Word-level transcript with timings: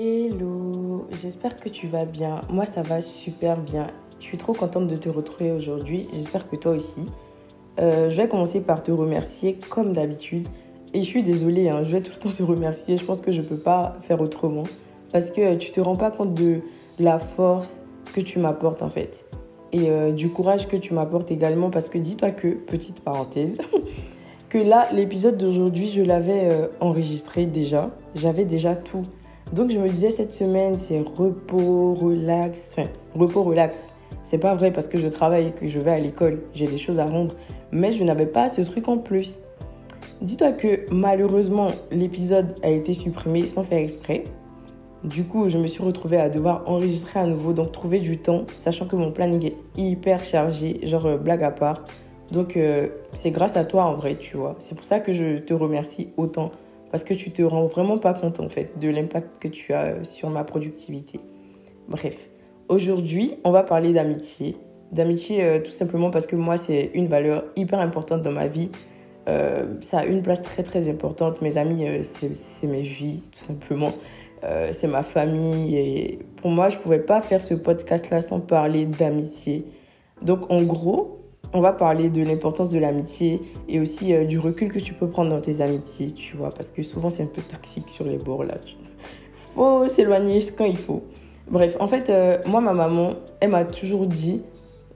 Hello, 0.00 1.08
j'espère 1.10 1.56
que 1.56 1.68
tu 1.68 1.88
vas 1.88 2.04
bien. 2.04 2.40
Moi, 2.50 2.66
ça 2.66 2.82
va 2.82 3.00
super 3.00 3.60
bien. 3.60 3.88
Je 4.20 4.26
suis 4.26 4.38
trop 4.38 4.52
contente 4.52 4.86
de 4.86 4.94
te 4.94 5.08
retrouver 5.08 5.50
aujourd'hui. 5.50 6.06
J'espère 6.12 6.48
que 6.48 6.54
toi 6.54 6.70
aussi. 6.70 7.00
Euh, 7.80 8.08
je 8.08 8.16
vais 8.16 8.28
commencer 8.28 8.60
par 8.60 8.84
te 8.84 8.92
remercier 8.92 9.58
comme 9.70 9.92
d'habitude. 9.92 10.46
Et 10.94 11.02
je 11.02 11.04
suis 11.04 11.24
désolée, 11.24 11.68
hein, 11.68 11.82
je 11.82 11.90
vais 11.90 12.00
tout 12.00 12.12
le 12.14 12.20
temps 12.20 12.30
te 12.30 12.44
remercier. 12.44 12.96
Je 12.96 13.04
pense 13.04 13.20
que 13.20 13.32
je 13.32 13.40
ne 13.40 13.44
peux 13.44 13.58
pas 13.58 13.96
faire 14.02 14.20
autrement. 14.20 14.62
Parce 15.10 15.32
que 15.32 15.56
tu 15.56 15.72
te 15.72 15.80
rends 15.80 15.96
pas 15.96 16.12
compte 16.12 16.32
de 16.32 16.60
la 17.00 17.18
force 17.18 17.82
que 18.14 18.20
tu 18.20 18.38
m'apportes 18.38 18.82
en 18.82 18.90
fait. 18.90 19.28
Et 19.72 19.90
euh, 19.90 20.12
du 20.12 20.28
courage 20.28 20.68
que 20.68 20.76
tu 20.76 20.94
m'apportes 20.94 21.32
également. 21.32 21.70
Parce 21.70 21.88
que 21.88 21.98
dis-toi 21.98 22.30
que, 22.30 22.46
petite 22.46 23.00
parenthèse, 23.00 23.58
que 24.48 24.58
là, 24.58 24.90
l'épisode 24.92 25.36
d'aujourd'hui, 25.36 25.88
je 25.88 26.02
l'avais 26.02 26.52
euh, 26.52 26.68
enregistré 26.78 27.46
déjà. 27.46 27.90
J'avais 28.14 28.44
déjà 28.44 28.76
tout 28.76 29.02
donc 29.52 29.70
je 29.70 29.78
me 29.78 29.88
disais 29.88 30.10
cette 30.10 30.32
semaine 30.32 30.78
c'est 30.78 31.00
repos, 31.00 31.94
relax, 31.94 32.70
enfin 32.72 32.88
repos, 33.14 33.42
relax. 33.42 34.02
C'est 34.22 34.38
pas 34.38 34.54
vrai 34.54 34.72
parce 34.72 34.88
que 34.88 34.98
je 34.98 35.08
travaille 35.08 35.52
que 35.54 35.66
je 35.66 35.80
vais 35.80 35.92
à 35.92 35.98
l'école, 35.98 36.42
j'ai 36.54 36.66
des 36.66 36.76
choses 36.76 36.98
à 36.98 37.06
rendre, 37.06 37.34
mais 37.72 37.92
je 37.92 38.04
n'avais 38.04 38.26
pas 38.26 38.48
ce 38.48 38.60
truc 38.60 38.88
en 38.88 38.98
plus. 38.98 39.38
Dis-toi 40.20 40.52
que 40.52 40.92
malheureusement 40.92 41.68
l'épisode 41.90 42.54
a 42.62 42.68
été 42.68 42.92
supprimé 42.92 43.46
sans 43.46 43.64
faire 43.64 43.78
exprès. 43.78 44.24
Du 45.04 45.22
coup, 45.24 45.48
je 45.48 45.58
me 45.58 45.68
suis 45.68 45.82
retrouvée 45.82 46.16
à 46.16 46.28
devoir 46.28 46.64
enregistrer 46.66 47.20
à 47.20 47.26
nouveau, 47.26 47.52
donc 47.52 47.70
trouver 47.70 48.00
du 48.00 48.18
temps, 48.18 48.46
sachant 48.56 48.86
que 48.86 48.96
mon 48.96 49.12
planning 49.12 49.46
est 49.46 49.56
hyper 49.80 50.24
chargé, 50.24 50.80
genre 50.82 51.06
euh, 51.06 51.16
blague 51.16 51.44
à 51.44 51.52
part. 51.52 51.84
Donc 52.32 52.56
euh, 52.56 52.88
c'est 53.14 53.30
grâce 53.30 53.56
à 53.56 53.64
toi 53.64 53.84
en 53.84 53.94
vrai, 53.94 54.16
tu 54.16 54.36
vois. 54.36 54.56
C'est 54.58 54.74
pour 54.74 54.84
ça 54.84 54.98
que 55.00 55.12
je 55.12 55.38
te 55.38 55.54
remercie 55.54 56.08
autant 56.16 56.50
parce 56.90 57.04
que 57.04 57.14
tu 57.14 57.30
te 57.30 57.42
rends 57.42 57.66
vraiment 57.66 57.98
pas 57.98 58.14
compte 58.14 58.40
en 58.40 58.48
fait 58.48 58.78
de 58.78 58.88
l'impact 58.88 59.28
que 59.40 59.48
tu 59.48 59.72
as 59.72 59.84
euh, 59.84 60.04
sur 60.04 60.30
ma 60.30 60.44
productivité. 60.44 61.20
Bref, 61.88 62.28
aujourd'hui, 62.68 63.34
on 63.44 63.50
va 63.50 63.62
parler 63.62 63.92
d'amitié. 63.92 64.56
D'amitié 64.92 65.44
euh, 65.44 65.60
tout 65.60 65.70
simplement 65.70 66.10
parce 66.10 66.26
que 66.26 66.36
moi, 66.36 66.56
c'est 66.56 66.90
une 66.94 67.08
valeur 67.08 67.44
hyper 67.56 67.80
importante 67.80 68.22
dans 68.22 68.32
ma 68.32 68.46
vie. 68.46 68.70
Euh, 69.28 69.74
ça 69.82 70.00
a 70.00 70.04
une 70.06 70.22
place 70.22 70.40
très 70.40 70.62
très 70.62 70.88
importante. 70.88 71.42
Mes 71.42 71.58
amis, 71.58 71.84
c'est 72.02 72.66
mes 72.66 72.80
vies, 72.80 73.22
tout 73.32 73.38
simplement. 73.38 73.92
c'est 74.70 74.86
ma 74.86 75.02
famille. 75.02 75.76
Et 75.76 76.18
pour 76.36 76.50
moi, 76.50 76.70
je 76.70 76.78
ne 76.78 76.82
pouvais 76.82 77.00
pas 77.00 77.20
faire 77.20 77.42
ce 77.42 77.54
podcast-là 77.54 78.22
sans 78.22 78.40
parler 78.40 78.86
d'amitié. 78.86 79.66
Donc 80.22 80.50
en 80.50 80.62
gros, 80.62 81.17
on 81.52 81.60
va 81.60 81.72
parler 81.72 82.10
de 82.10 82.22
l'importance 82.22 82.70
de 82.70 82.78
l'amitié 82.78 83.40
et 83.68 83.80
aussi 83.80 84.12
euh, 84.14 84.24
du 84.24 84.38
recul 84.38 84.70
que 84.70 84.78
tu 84.78 84.92
peux 84.92 85.08
prendre 85.08 85.30
dans 85.30 85.40
tes 85.40 85.60
amitiés, 85.60 86.10
tu 86.12 86.36
vois, 86.36 86.50
parce 86.50 86.70
que 86.70 86.82
souvent 86.82 87.10
c'est 87.10 87.22
un 87.22 87.26
peu 87.26 87.42
toxique 87.42 87.88
sur 87.88 88.04
les 88.04 88.18
bords 88.18 88.44
là. 88.44 88.54
Faut 89.54 89.88
s'éloigner 89.88 90.40
quand 90.56 90.66
il 90.66 90.76
faut. 90.76 91.02
Bref, 91.50 91.76
en 91.80 91.88
fait, 91.88 92.10
euh, 92.10 92.38
moi, 92.44 92.60
ma 92.60 92.74
maman, 92.74 93.14
elle 93.40 93.50
m'a 93.50 93.64
toujours 93.64 94.06
dit, 94.06 94.42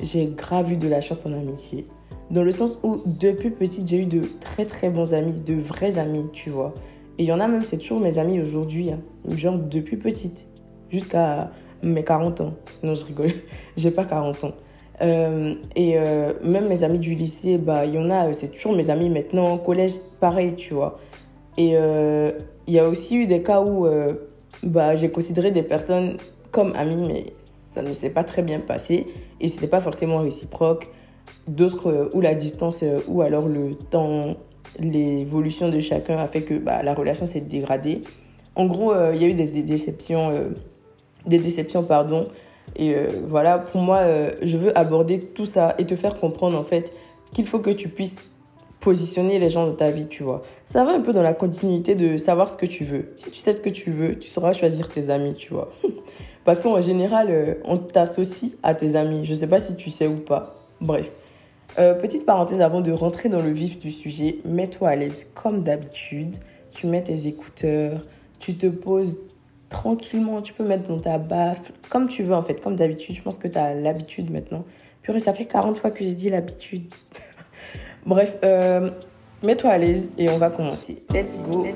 j'ai 0.01 0.27
grave 0.27 0.73
eu 0.73 0.77
de 0.77 0.87
la 0.87 1.01
chance 1.01 1.25
en 1.25 1.33
amitié. 1.33 1.87
Dans 2.31 2.43
le 2.43 2.51
sens 2.51 2.79
où, 2.83 2.97
depuis 3.21 3.51
petite, 3.51 3.89
j'ai 3.89 3.99
eu 4.03 4.07
de 4.07 4.23
très 4.41 4.67
très 4.67 4.91
bons 4.91 5.15
amis, 5.15 5.33
de 5.33 5.55
vrais 5.55 5.99
amis, 5.99 6.27
tu 6.33 6.51
vois. 6.51 6.75
Et 7.19 7.25
il 7.25 7.27
y 7.27 7.33
en 7.33 7.41
a 7.41 7.49
même, 7.49 7.65
c'est 7.65 7.79
toujours 7.79 8.01
mes 8.01 8.19
amis 8.19 8.41
aujourd'hui, 8.41 8.91
hein. 8.91 9.01
genre 9.37 9.59
depuis 9.59 9.97
petite, 9.97 10.47
jusqu'à 10.91 11.51
mes 11.83 12.05
40 12.05 12.43
ans. 12.43 12.55
Non, 12.83 12.95
je 12.95 13.07
rigole, 13.07 13.31
j'ai 13.77 13.91
pas 13.91 14.05
40 14.05 14.45
ans. 14.45 14.53
Euh, 15.03 15.55
et 15.75 15.99
euh, 15.99 16.33
même 16.45 16.69
mes 16.69 16.85
amis 16.85 16.99
du 16.99 17.15
lycée, 17.15 17.59
bah, 17.59 17.85
il 17.85 17.95
y 17.95 17.99
en 17.99 18.11
a, 18.11 18.33
c'est 18.33 18.49
toujours 18.49 18.75
mes 18.75 18.91
amis 18.91 19.11
maintenant. 19.11 19.59
Collège, 19.59 19.95
pareil, 20.21 20.55
tu 20.57 20.75
vois. 20.75 20.99
Et 21.59 21.73
euh, 21.75 22.33
il 22.67 22.75
y 22.75 22.79
a 22.79 22.89
aussi 22.89 23.17
eu 23.17 23.27
des 23.27 23.43
cas 23.43 23.61
où 23.63 23.87
bah, 24.63 24.95
j'ai 24.95 25.11
considéré 25.11 25.51
des 25.51 25.63
personnes 25.63 26.17
comme 26.51 26.73
amies, 26.77 27.07
mais 27.07 27.25
ça 27.39 27.83
ne 27.83 27.93
s'est 27.93 28.11
pas 28.11 28.25
très 28.25 28.43
bien 28.43 28.61
passé. 28.61 29.07
Et 29.41 29.49
ce 29.49 29.55
n'était 29.55 29.69
pas 29.69 29.81
forcément 29.81 30.19
réciproque. 30.19 30.89
D'autres 31.49 32.11
où 32.15 32.21
la 32.21 32.35
distance 32.37 32.85
ou 33.09 33.23
alors 33.23 33.49
le 33.49 33.75
temps, 33.75 34.37
l'évolution 34.79 35.69
de 35.69 35.81
chacun 35.81 36.19
a 36.19 36.29
fait 36.29 36.43
que 36.43 36.55
bah, 36.55 36.83
la 36.85 36.95
relation 36.95 37.27
s'est 37.27 37.41
dégradée. 37.41 38.03
En 38.55 38.67
gros, 38.67 38.93
il 39.13 39.21
y 39.21 39.25
a 39.25 39.29
eu 39.29 39.35
des, 39.35 39.49
des 39.49 39.63
déceptions, 39.65 40.31
des 41.27 41.39
déceptions 41.39 41.83
pardon, 41.83 42.27
et 42.77 42.95
euh, 42.95 43.09
voilà, 43.27 43.59
pour 43.59 43.83
moi, 43.83 43.99
euh, 43.99 44.31
je 44.43 44.57
veux 44.57 44.77
aborder 44.77 45.21
tout 45.21 45.47
ça 45.47 45.75
et 45.79 45.85
te 45.85 45.97
faire 45.97 46.19
comprendre 46.19 46.59
en 46.59 46.65
fait 46.65 46.97
qu'il 47.33 47.47
faut 47.47 47.59
que 47.59 47.71
tu 47.71 47.89
puisses 47.89 48.17
positionner 48.81 49.39
les 49.39 49.51
gens 49.51 49.67
dans 49.67 49.75
ta 49.75 49.91
vie, 49.91 50.07
tu 50.09 50.23
vois. 50.23 50.43
Ça 50.67 50.85
va 50.85 50.93
un 50.93 51.01
peu 51.01 51.13
dans 51.13 51.23
la 51.23 51.35
continuité 51.35 51.95
de 51.95 52.17
savoir 52.17 52.51
ce 52.51 52.57
que 52.57 52.67
tu 52.67 52.85
veux. 52.85 53.13
Si 53.17 53.31
tu 53.31 53.39
sais 53.39 53.53
ce 53.53 53.61
que 53.61 53.71
tu 53.71 53.91
veux, 53.91 54.19
tu 54.19 54.29
sauras 54.29 54.53
choisir 54.53 54.89
tes 54.89 55.11
amis, 55.11 55.35
tu 55.35 55.53
vois. 55.55 55.71
Parce 56.45 56.61
qu'en 56.61 56.81
général, 56.81 57.29
euh, 57.31 57.55
on 57.65 57.79
t'associe 57.79 58.53
à 58.63 58.75
tes 58.75 58.97
amis. 58.97 59.25
Je 59.25 59.35
sais 59.35 59.47
pas 59.47 59.61
si 59.61 59.77
tu 59.77 59.91
sais 59.91 60.09
ou 60.09 60.17
pas. 60.17 60.43
Bref. 60.81 61.13
petite 61.77 62.27
parenthèse 62.27 62.61
avant 62.61 62.81
de 62.81 62.91
rentrer 62.91 63.29
dans 63.29 63.41
le 63.41 63.53
vif 63.53 63.79
du 63.79 63.93
sujet. 63.93 64.39
Mets-toi 64.45 64.89
à 64.89 64.97
l'aise 64.97 65.29
comme 65.35 65.63
d'habitude. 65.63 66.35
Tu 66.73 66.89
mets 66.89 67.05
tes 67.05 67.29
écouteurs. 67.29 68.01
Tu 68.41 68.57
te 68.57 68.67
poses 68.67 69.21
tranquillement. 69.73 70.43
Tu 70.43 70.53
peux 70.53 70.67
mettre 70.67 70.87
dans 70.87 70.99
ta 70.99 71.19
baffe, 71.19 71.73
comme 71.89 72.07
tu 72.07 72.23
veux 72.23 72.35
en 72.35 72.43
fait, 72.43 72.61
comme 72.61 72.77
d'habitude. 72.77 73.17
Je 73.17 73.23
pense 73.23 73.39
que 73.39 73.49
tu 73.49 73.59
as 73.59 73.75
l'habitude 73.75 74.31
maintenant. 74.31 74.65
Purée, 75.03 75.19
ça 75.19 75.35
fait 75.35 75.47
40 75.47 75.79
fois 75.79 75.91
que 75.91 76.05
j'ai 76.05 76.15
dit 76.15 76.31
l'habitude. 76.31 76.85
Bref, 78.07 78.37
euh, 78.45 78.91
mets-toi 79.43 79.71
à 79.71 79.79
l'aise 79.79 80.11
et 80.19 80.29
on 80.29 80.39
va 80.39 80.51
commencer. 80.51 81.03
Let's 81.13 81.39
go. 81.51 81.67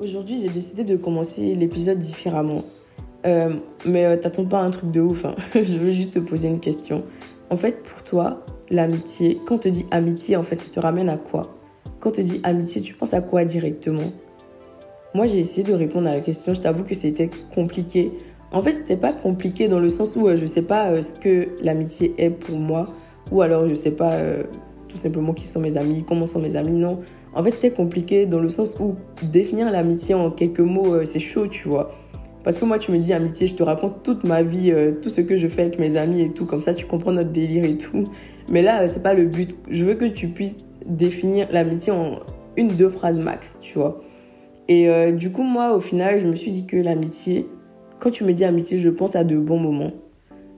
Aujourd'hui, 0.00 0.40
j'ai 0.40 0.48
décidé 0.48 0.84
de 0.84 0.96
commencer 0.96 1.54
l'épisode 1.54 1.98
différemment. 1.98 2.56
Euh, 3.26 3.54
mais 3.84 4.04
euh, 4.04 4.16
t'attends 4.16 4.44
pas 4.44 4.60
un 4.60 4.70
truc 4.70 4.90
de 4.90 5.00
ouf. 5.00 5.24
Hein. 5.24 5.34
Je 5.54 5.76
veux 5.76 5.90
juste 5.90 6.14
te 6.14 6.18
poser 6.20 6.48
une 6.48 6.60
question. 6.60 7.04
En 7.50 7.56
fait, 7.56 7.82
pour 7.82 8.02
toi, 8.02 8.44
l'amitié, 8.70 9.36
quand 9.46 9.58
te 9.58 9.68
dit 9.68 9.86
amitié, 9.90 10.36
en 10.36 10.42
fait, 10.42 10.60
ça 10.60 10.68
te 10.70 10.80
ramène 10.80 11.08
à 11.08 11.16
quoi? 11.16 11.54
Quand 12.00 12.10
te 12.10 12.20
dit 12.20 12.40
amitié, 12.42 12.82
tu 12.82 12.94
penses 12.94 13.14
à 13.14 13.22
quoi 13.22 13.44
directement? 13.44 14.12
Moi, 15.14 15.26
j'ai 15.26 15.38
essayé 15.38 15.62
de 15.62 15.72
répondre 15.72 16.08
à 16.08 16.14
la 16.14 16.20
question. 16.20 16.52
Je 16.52 16.60
t'avoue 16.60 16.84
que 16.84 16.94
c'était 16.94 17.30
compliqué. 17.54 18.12
En 18.52 18.60
fait, 18.60 18.74
c'était 18.74 18.96
pas 18.96 19.12
compliqué 19.12 19.68
dans 19.68 19.80
le 19.80 19.88
sens 19.88 20.16
où 20.16 20.28
euh, 20.28 20.36
je 20.36 20.44
sais 20.44 20.62
pas 20.62 20.90
euh, 20.90 21.02
ce 21.02 21.14
que 21.14 21.48
l'amitié 21.62 22.14
est 22.18 22.30
pour 22.30 22.56
moi, 22.56 22.84
ou 23.30 23.42
alors 23.42 23.68
je 23.68 23.74
sais 23.74 23.90
pas 23.90 24.12
euh, 24.12 24.44
tout 24.88 24.96
simplement 24.96 25.32
qui 25.32 25.46
sont 25.46 25.60
mes 25.60 25.76
amis, 25.76 26.04
comment 26.06 26.26
sont 26.26 26.40
mes 26.40 26.56
amis. 26.56 26.78
Non. 26.78 27.00
En 27.34 27.42
fait, 27.42 27.52
c'était 27.52 27.70
compliqué 27.70 28.26
dans 28.26 28.40
le 28.40 28.48
sens 28.48 28.76
où 28.80 28.96
définir 29.22 29.70
l'amitié 29.70 30.14
en 30.14 30.30
quelques 30.30 30.60
mots, 30.60 31.04
c'est 31.04 31.20
chaud, 31.20 31.46
tu 31.46 31.68
vois. 31.68 31.90
Parce 32.44 32.58
que 32.58 32.64
moi, 32.64 32.78
tu 32.78 32.92
me 32.92 32.98
dis 32.98 33.12
amitié, 33.12 33.46
je 33.46 33.54
te 33.54 33.62
raconte 33.62 34.02
toute 34.02 34.24
ma 34.24 34.42
vie, 34.42 34.70
euh, 34.72 34.92
tout 35.02 35.08
ce 35.08 35.20
que 35.20 35.36
je 35.36 35.48
fais 35.48 35.62
avec 35.62 35.78
mes 35.78 35.96
amis 35.96 36.22
et 36.22 36.30
tout, 36.30 36.46
comme 36.46 36.62
ça 36.62 36.74
tu 36.74 36.86
comprends 36.86 37.12
notre 37.12 37.30
délire 37.30 37.64
et 37.64 37.76
tout. 37.76 38.04
Mais 38.48 38.62
là, 38.62 38.82
euh, 38.82 38.88
c'est 38.88 39.02
pas 39.02 39.14
le 39.14 39.26
but. 39.26 39.56
Je 39.68 39.84
veux 39.84 39.94
que 39.94 40.04
tu 40.04 40.28
puisses 40.28 40.66
définir 40.86 41.48
l'amitié 41.50 41.92
en 41.92 42.20
une, 42.56 42.68
deux 42.68 42.88
phrases 42.88 43.20
max, 43.20 43.58
tu 43.60 43.78
vois. 43.78 44.00
Et 44.68 44.88
euh, 44.88 45.12
du 45.12 45.30
coup, 45.30 45.42
moi, 45.42 45.74
au 45.74 45.80
final, 45.80 46.20
je 46.20 46.26
me 46.26 46.34
suis 46.34 46.52
dit 46.52 46.66
que 46.66 46.76
l'amitié, 46.76 47.46
quand 47.98 48.10
tu 48.10 48.24
me 48.24 48.32
dis 48.32 48.44
amitié, 48.44 48.78
je 48.78 48.88
pense 48.88 49.16
à 49.16 49.24
de 49.24 49.36
bons 49.36 49.58
moments, 49.58 49.92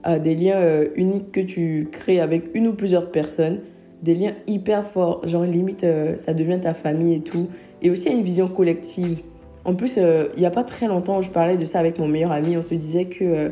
à 0.03 0.19
des 0.19 0.35
liens 0.35 0.83
uniques 0.95 1.31
que 1.31 1.39
tu 1.39 1.87
crées 1.91 2.19
avec 2.19 2.51
une 2.53 2.67
ou 2.67 2.73
plusieurs 2.73 3.11
personnes, 3.11 3.59
des 4.01 4.15
liens 4.15 4.33
hyper 4.47 4.85
forts, 4.85 5.27
genre 5.27 5.43
limite, 5.43 5.85
ça 6.15 6.33
devient 6.33 6.59
ta 6.59 6.73
famille 6.73 7.15
et 7.15 7.21
tout. 7.21 7.49
Et 7.81 7.89
aussi 7.89 8.09
à 8.09 8.11
une 8.11 8.23
vision 8.23 8.47
collective 8.47 9.21
en 9.63 9.75
plus, 9.75 9.95
euh, 9.97 10.27
il 10.35 10.39
n'y 10.39 10.45
a 10.45 10.51
pas 10.51 10.63
très 10.63 10.87
longtemps, 10.87 11.21
je 11.21 11.29
parlais 11.29 11.57
de 11.57 11.65
ça 11.65 11.79
avec 11.79 11.99
mon 11.99 12.07
meilleur 12.07 12.31
ami. 12.31 12.57
On 12.57 12.61
se 12.61 12.73
disait 12.73 13.05
que 13.05 13.23
euh, 13.23 13.49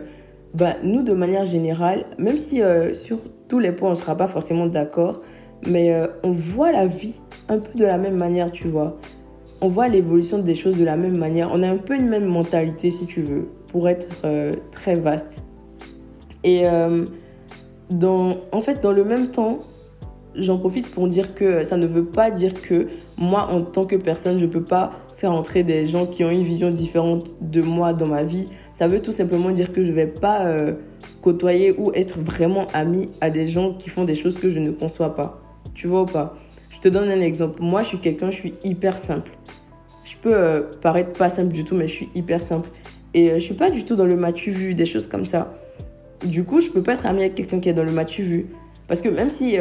bah, 0.53 0.75
nous, 0.84 1.03
de 1.03 1.14
manière 1.14 1.46
générale, 1.46 2.06
même 2.18 2.38
si 2.38 2.62
euh, 2.62 2.94
sur 2.94 3.19
tous 3.48 3.60
les 3.60 3.72
points, 3.72 3.89
on 3.89 3.94
ne 3.94 3.98
sera 3.98 4.16
pas 4.16 4.28
forcément 4.28 4.66
d'accord, 4.66 5.22
mais 5.68 5.94
on 6.24 6.31
voit 6.31 6.72
la 6.72 6.86
vie 6.86 7.19
un 7.50 7.60
peu 7.60 7.78
de 7.78 7.84
la 7.84 7.98
même 7.98 8.16
manière, 8.16 8.51
tu 8.51 8.69
vois. 8.69 8.98
On 9.62 9.68
voit 9.68 9.88
l'évolution 9.88 10.38
des 10.38 10.56
choses 10.56 10.78
de 10.78 10.86
la 10.86 10.95
même 10.95 11.18
manière. 11.18 11.50
On 11.51 11.63
a 11.63 11.68
un 11.68 11.78
peu 11.78 11.95
une 11.95 12.07
même 12.07 12.25
mentalité, 12.25 12.92
si 12.92 13.07
tu 13.07 13.24
veux, 13.24 13.50
pour 13.68 13.89
être 13.89 14.07
très 14.72 14.95
vaste. 14.95 15.44
Et 16.45 16.63
dans, 17.89 18.38
en 18.54 18.62
fait, 18.62 18.81
dans 18.81 18.94
le 18.94 19.04
même 19.04 19.31
temps, 19.31 19.60
j'en 20.36 20.57
profite 20.57 20.89
pour 20.92 21.07
dire 21.07 21.34
que 21.36 21.63
ça 21.63 21.75
ne 21.75 21.88
veut 21.88 22.06
pas 22.06 22.31
dire 22.31 22.62
que 22.62 22.88
moi, 23.18 23.50
en 23.51 23.63
tant 23.63 23.86
que 23.86 23.95
personne, 23.95 24.38
je 24.39 24.45
ne 24.45 24.51
peux 24.51 24.63
pas 24.63 24.92
faire 25.19 25.33
entrer 25.33 25.63
des 25.63 25.86
gens 25.86 26.06
qui 26.06 26.24
ont 26.24 26.30
une 26.30 26.42
vision 26.42 26.71
différente 26.71 27.36
de 27.42 27.62
moi 27.62 27.92
dans 27.92 28.07
ma 28.07 28.24
vie. 28.24 28.48
Ça 28.74 28.88
veut 28.88 29.01
tout 29.01 29.12
simplement 29.12 29.51
dire 29.51 29.74
que 29.74 29.83
je 29.83 29.89
ne 29.89 29.94
vais 29.94 30.07
pas 30.07 30.45
euh, 30.45 30.74
côtoyer 31.21 31.75
ou 31.77 31.92
être 31.94 32.19
vraiment 32.19 32.68
ami 32.74 33.10
à 33.19 33.30
des 33.30 33.50
gens 33.50 33.74
qui 33.74 33.89
font 33.89 34.06
des 34.06 34.16
choses 34.16 34.38
que 34.38 34.50
je 34.50 34.60
ne 34.60 34.71
conçois 34.71 35.16
pas. 35.16 35.42
Tu 35.74 35.88
vois 35.88 36.04
ou 36.04 36.06
pas? 36.06 36.38
Je 36.74 36.80
te 36.80 36.88
donne 36.88 37.10
un 37.10 37.19
exemple. 37.19 37.62
Moi, 37.62 37.83
je 37.83 37.89
suis 37.89 37.98
quelqu'un, 37.98 38.31
je 38.31 38.38
suis 38.38 38.54
hyper 38.63 38.98
simple. 38.98 39.31
Je 40.06 40.16
peux 40.21 40.33
euh, 40.33 40.62
paraître 40.81 41.12
pas 41.12 41.30
simple 41.30 41.51
du 41.51 41.65
tout, 41.65 41.75
mais 41.75 41.89
je 41.89 41.94
suis 41.94 42.10
hyper 42.15 42.39
simple. 42.39 42.69
Et 43.13 43.30
euh, 43.30 43.36
je 43.36 43.42
suis 43.42 43.56
pas 43.56 43.69
du 43.69 43.83
tout 43.83 43.98
dans 43.98 44.06
le 44.06 44.15
matu 44.15 44.51
vu, 44.51 44.74
des 44.74 44.86
choses 44.86 45.07
comme 45.07 45.25
ça. 45.25 45.54
Du 46.24 46.45
coup, 46.45 46.62
je 46.62 46.69
peux 46.69 46.81
pas 46.81 46.94
être 46.94 47.06
ami 47.06 47.22
avec 47.22 47.36
quelqu'un 47.36 47.60
qui 47.60 47.68
est 47.68 47.74
dans 47.74 47.83
le 47.83 47.92
matu 47.92 48.24
vu. 48.24 48.45
Parce 48.88 49.01
que 49.01 49.10
même 49.10 49.30
si, 49.30 49.56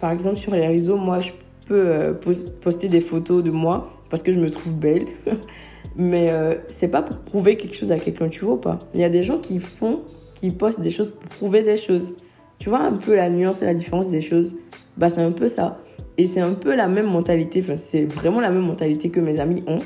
par 0.00 0.10
exemple, 0.10 0.36
sur 0.36 0.54
les 0.54 0.66
réseaux, 0.66 0.96
moi, 0.96 1.20
je 1.20 1.32
peux 1.66 2.16
poster 2.62 2.88
des 2.88 3.02
photos 3.02 3.44
de 3.44 3.50
moi 3.50 3.99
parce 4.10 4.22
que 4.22 4.32
je 4.32 4.38
me 4.38 4.50
trouve 4.50 4.74
belle. 4.74 5.06
Mais 5.96 6.30
c'est 6.68 6.88
pas 6.88 7.02
pour 7.02 7.16
prouver 7.18 7.56
quelque 7.56 7.74
chose 7.74 7.90
à 7.90 7.98
quelqu'un, 7.98 8.28
tu 8.28 8.44
vois 8.44 8.60
pas. 8.60 8.78
Il 8.94 9.00
y 9.00 9.04
a 9.04 9.08
des 9.08 9.22
gens 9.22 9.38
qui 9.38 9.58
font, 9.58 10.00
qui 10.40 10.50
postent 10.50 10.80
des 10.80 10.90
choses 10.90 11.10
pour 11.10 11.28
prouver 11.30 11.62
des 11.62 11.76
choses. 11.76 12.14
Tu 12.58 12.68
vois 12.68 12.80
un 12.80 12.92
peu 12.92 13.16
la 13.16 13.28
nuance 13.28 13.60
et 13.62 13.64
la 13.64 13.74
différence 13.74 14.08
des 14.08 14.20
choses? 14.20 14.54
Bah, 14.96 15.08
c'est 15.08 15.22
un 15.22 15.32
peu 15.32 15.48
ça. 15.48 15.78
Et 16.16 16.26
c'est 16.26 16.40
un 16.40 16.52
peu 16.52 16.74
la 16.74 16.88
même 16.88 17.10
mentalité, 17.10 17.60
enfin, 17.62 17.76
c'est 17.76 18.04
vraiment 18.04 18.40
la 18.40 18.50
même 18.50 18.64
mentalité 18.64 19.08
que 19.08 19.20
mes 19.20 19.40
amis 19.40 19.64
ont. 19.66 19.80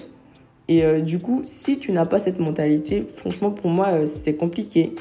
Et 0.67 0.85
euh, 0.85 1.01
du 1.01 1.19
coup, 1.19 1.43
si 1.45 1.79
tu 1.79 1.93
n'as 1.93 2.07
pas 2.07 2.19
cette 2.19 2.41
mentalité, 2.41 3.07
franchement, 3.17 3.51
pour 3.51 3.71
moi, 3.71 3.89
euh, 3.93 4.07
c'est 4.07 4.35
compliqué. 4.35 4.95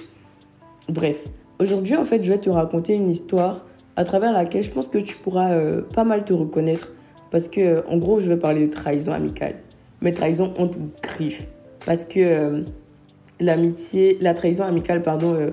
Bref, 0.89 1.17
aujourd'hui, 1.59 1.95
en 1.95 2.05
fait, 2.05 2.23
je 2.23 2.31
vais 2.31 2.37
te 2.37 2.49
raconter 2.49 2.93
une 2.93 3.09
histoire 3.09 3.65
à 3.95 4.03
travers 4.03 4.33
laquelle 4.33 4.63
je 4.63 4.71
pense 4.71 4.89
que 4.89 4.97
tu 4.97 5.15
pourras 5.15 5.51
euh, 5.51 5.81
pas 5.81 6.03
mal 6.03 6.25
te 6.25 6.33
reconnaître. 6.33 6.91
Parce 7.33 7.49
que, 7.49 7.85
en 7.89 7.97
gros, 7.97 8.21
je 8.21 8.29
vais 8.29 8.37
parler 8.37 8.67
de 8.67 8.71
trahison 8.71 9.11
amicale. 9.11 9.55
Mais 10.01 10.13
trahison 10.13 10.53
entre 10.57 10.79
griffes. 11.01 11.45
Parce 11.85 12.05
que 12.05 12.63
l'amitié, 13.41 14.17
la 14.21 14.33
trahison 14.33 14.63
amicale, 14.63 15.01
pardon, 15.01 15.51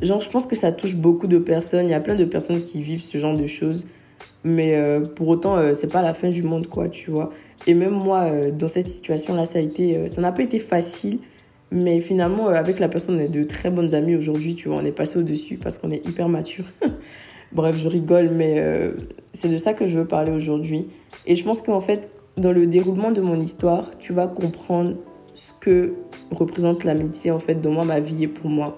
genre, 0.00 0.22
je 0.22 0.30
pense 0.30 0.46
que 0.46 0.56
ça 0.56 0.72
touche 0.72 0.94
beaucoup 0.94 1.26
de 1.26 1.38
personnes. 1.38 1.86
Il 1.86 1.90
y 1.90 1.94
a 1.94 2.00
plein 2.00 2.14
de 2.14 2.24
personnes 2.24 2.62
qui 2.62 2.80
vivent 2.80 3.02
ce 3.02 3.18
genre 3.18 3.36
de 3.36 3.46
choses. 3.46 3.86
Mais 4.46 4.76
euh, 4.76 5.00
pour 5.00 5.26
autant, 5.26 5.56
euh, 5.56 5.74
c'est 5.74 5.90
pas 5.90 6.02
la 6.02 6.14
fin 6.14 6.28
du 6.28 6.44
monde, 6.44 6.68
quoi, 6.68 6.88
tu 6.88 7.10
vois. 7.10 7.32
Et 7.66 7.74
même 7.74 7.90
moi, 7.90 8.26
euh, 8.30 8.52
dans 8.52 8.68
cette 8.68 8.86
situation-là, 8.86 9.44
ça 9.44 9.58
a 9.58 9.62
été, 9.62 10.08
ça 10.08 10.20
n'a 10.20 10.30
pas 10.30 10.42
été 10.42 10.60
facile. 10.60 11.18
Mais 11.72 12.00
finalement, 12.00 12.46
avec 12.46 12.78
la 12.78 12.86
personne, 12.88 13.16
on 13.16 13.18
est 13.18 13.34
de 13.34 13.42
très 13.42 13.70
bonnes 13.70 13.92
amies 13.92 14.14
aujourd'hui, 14.14 14.54
tu 14.54 14.68
vois. 14.68 14.78
On 14.78 14.84
est 14.84 14.92
passé 14.92 15.18
au-dessus 15.18 15.56
parce 15.56 15.78
qu'on 15.78 15.90
est 15.90 16.06
hyper 16.06 16.28
mature. 16.28 16.64
Bref, 17.52 17.76
je 17.76 17.88
rigole, 17.88 18.30
mais 18.30 18.62
c'est 19.32 19.48
de 19.48 19.56
ça 19.56 19.72
que 19.72 19.86
je 19.88 19.98
veux 19.98 20.04
parler 20.04 20.32
aujourd'hui. 20.32 20.86
Et 21.26 21.34
je 21.34 21.44
pense 21.44 21.62
qu'en 21.62 21.80
fait, 21.80 22.10
dans 22.36 22.52
le 22.52 22.66
déroulement 22.66 23.12
de 23.12 23.20
mon 23.20 23.36
histoire, 23.36 23.90
tu 23.98 24.12
vas 24.12 24.26
comprendre 24.26 24.94
ce 25.34 25.52
que 25.60 25.94
représente 26.30 26.84
l'amitié, 26.84 27.30
en 27.30 27.38
fait, 27.38 27.60
dans 27.60 27.70
moi, 27.70 27.84
ma 27.84 28.00
vie 28.00 28.24
et 28.24 28.28
pour 28.28 28.50
moi. 28.50 28.76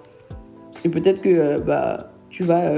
Et 0.85 0.89
peut-être 0.89 1.23
que 1.23 1.61
bah, 1.61 2.13
tu 2.31 2.45
vas 2.45 2.71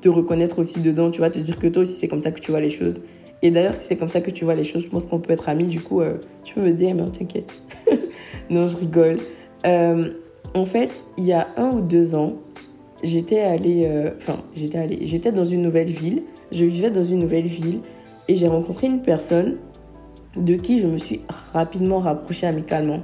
te 0.00 0.08
reconnaître 0.08 0.58
aussi 0.58 0.80
dedans, 0.80 1.10
tu 1.10 1.18
vois, 1.18 1.30
te 1.30 1.38
dire 1.38 1.56
que 1.56 1.66
toi 1.66 1.82
aussi 1.82 1.94
c'est 1.94 2.08
comme 2.08 2.20
ça 2.20 2.32
que 2.32 2.40
tu 2.40 2.50
vois 2.50 2.60
les 2.60 2.70
choses. 2.70 3.00
Et 3.42 3.50
d'ailleurs, 3.50 3.76
si 3.76 3.86
c'est 3.86 3.96
comme 3.96 4.08
ça 4.08 4.20
que 4.20 4.30
tu 4.30 4.44
vois 4.44 4.54
les 4.54 4.64
choses, 4.64 4.84
je 4.84 4.88
pense 4.88 5.06
qu'on 5.06 5.20
peut 5.20 5.32
être 5.32 5.48
amis, 5.48 5.64
du 5.64 5.80
coup, 5.80 6.00
euh, 6.00 6.14
tu 6.44 6.54
peux 6.54 6.60
me 6.60 6.72
dire, 6.72 6.94
mais 6.94 7.04
t'inquiète. 7.10 7.50
non, 8.50 8.68
je 8.68 8.76
rigole. 8.76 9.16
Euh, 9.66 10.10
en 10.54 10.64
fait, 10.66 11.06
il 11.16 11.24
y 11.24 11.32
a 11.32 11.46
un 11.56 11.70
ou 11.70 11.80
deux 11.80 12.14
ans, 12.14 12.34
j'étais 13.02 13.40
allée, 13.40 13.86
euh, 13.86 14.10
enfin, 14.16 14.38
j'étais 14.54 14.78
allée, 14.78 14.98
j'étais 15.02 15.32
dans 15.32 15.44
une 15.44 15.62
nouvelle 15.62 15.90
ville, 15.90 16.22
je 16.52 16.64
vivais 16.64 16.90
dans 16.90 17.04
une 17.04 17.18
nouvelle 17.18 17.46
ville 17.46 17.80
et 18.28 18.36
j'ai 18.36 18.48
rencontré 18.48 18.86
une 18.86 19.02
personne 19.02 19.56
de 20.36 20.54
qui 20.54 20.80
je 20.80 20.86
me 20.86 20.98
suis 20.98 21.20
rapidement 21.52 21.98
rapprochée 21.98 22.46
amicalement. 22.46 23.00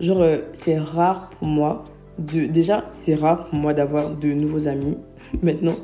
Genre, 0.00 0.22
c'est 0.52 0.78
rare 0.78 1.30
pour 1.38 1.48
moi 1.48 1.84
de, 2.18 2.46
déjà, 2.46 2.84
c'est 2.92 3.14
rare 3.14 3.46
pour 3.46 3.58
moi 3.58 3.74
d'avoir 3.74 4.14
de 4.14 4.32
nouveaux 4.32 4.68
amis 4.68 4.96
maintenant. 5.42 5.76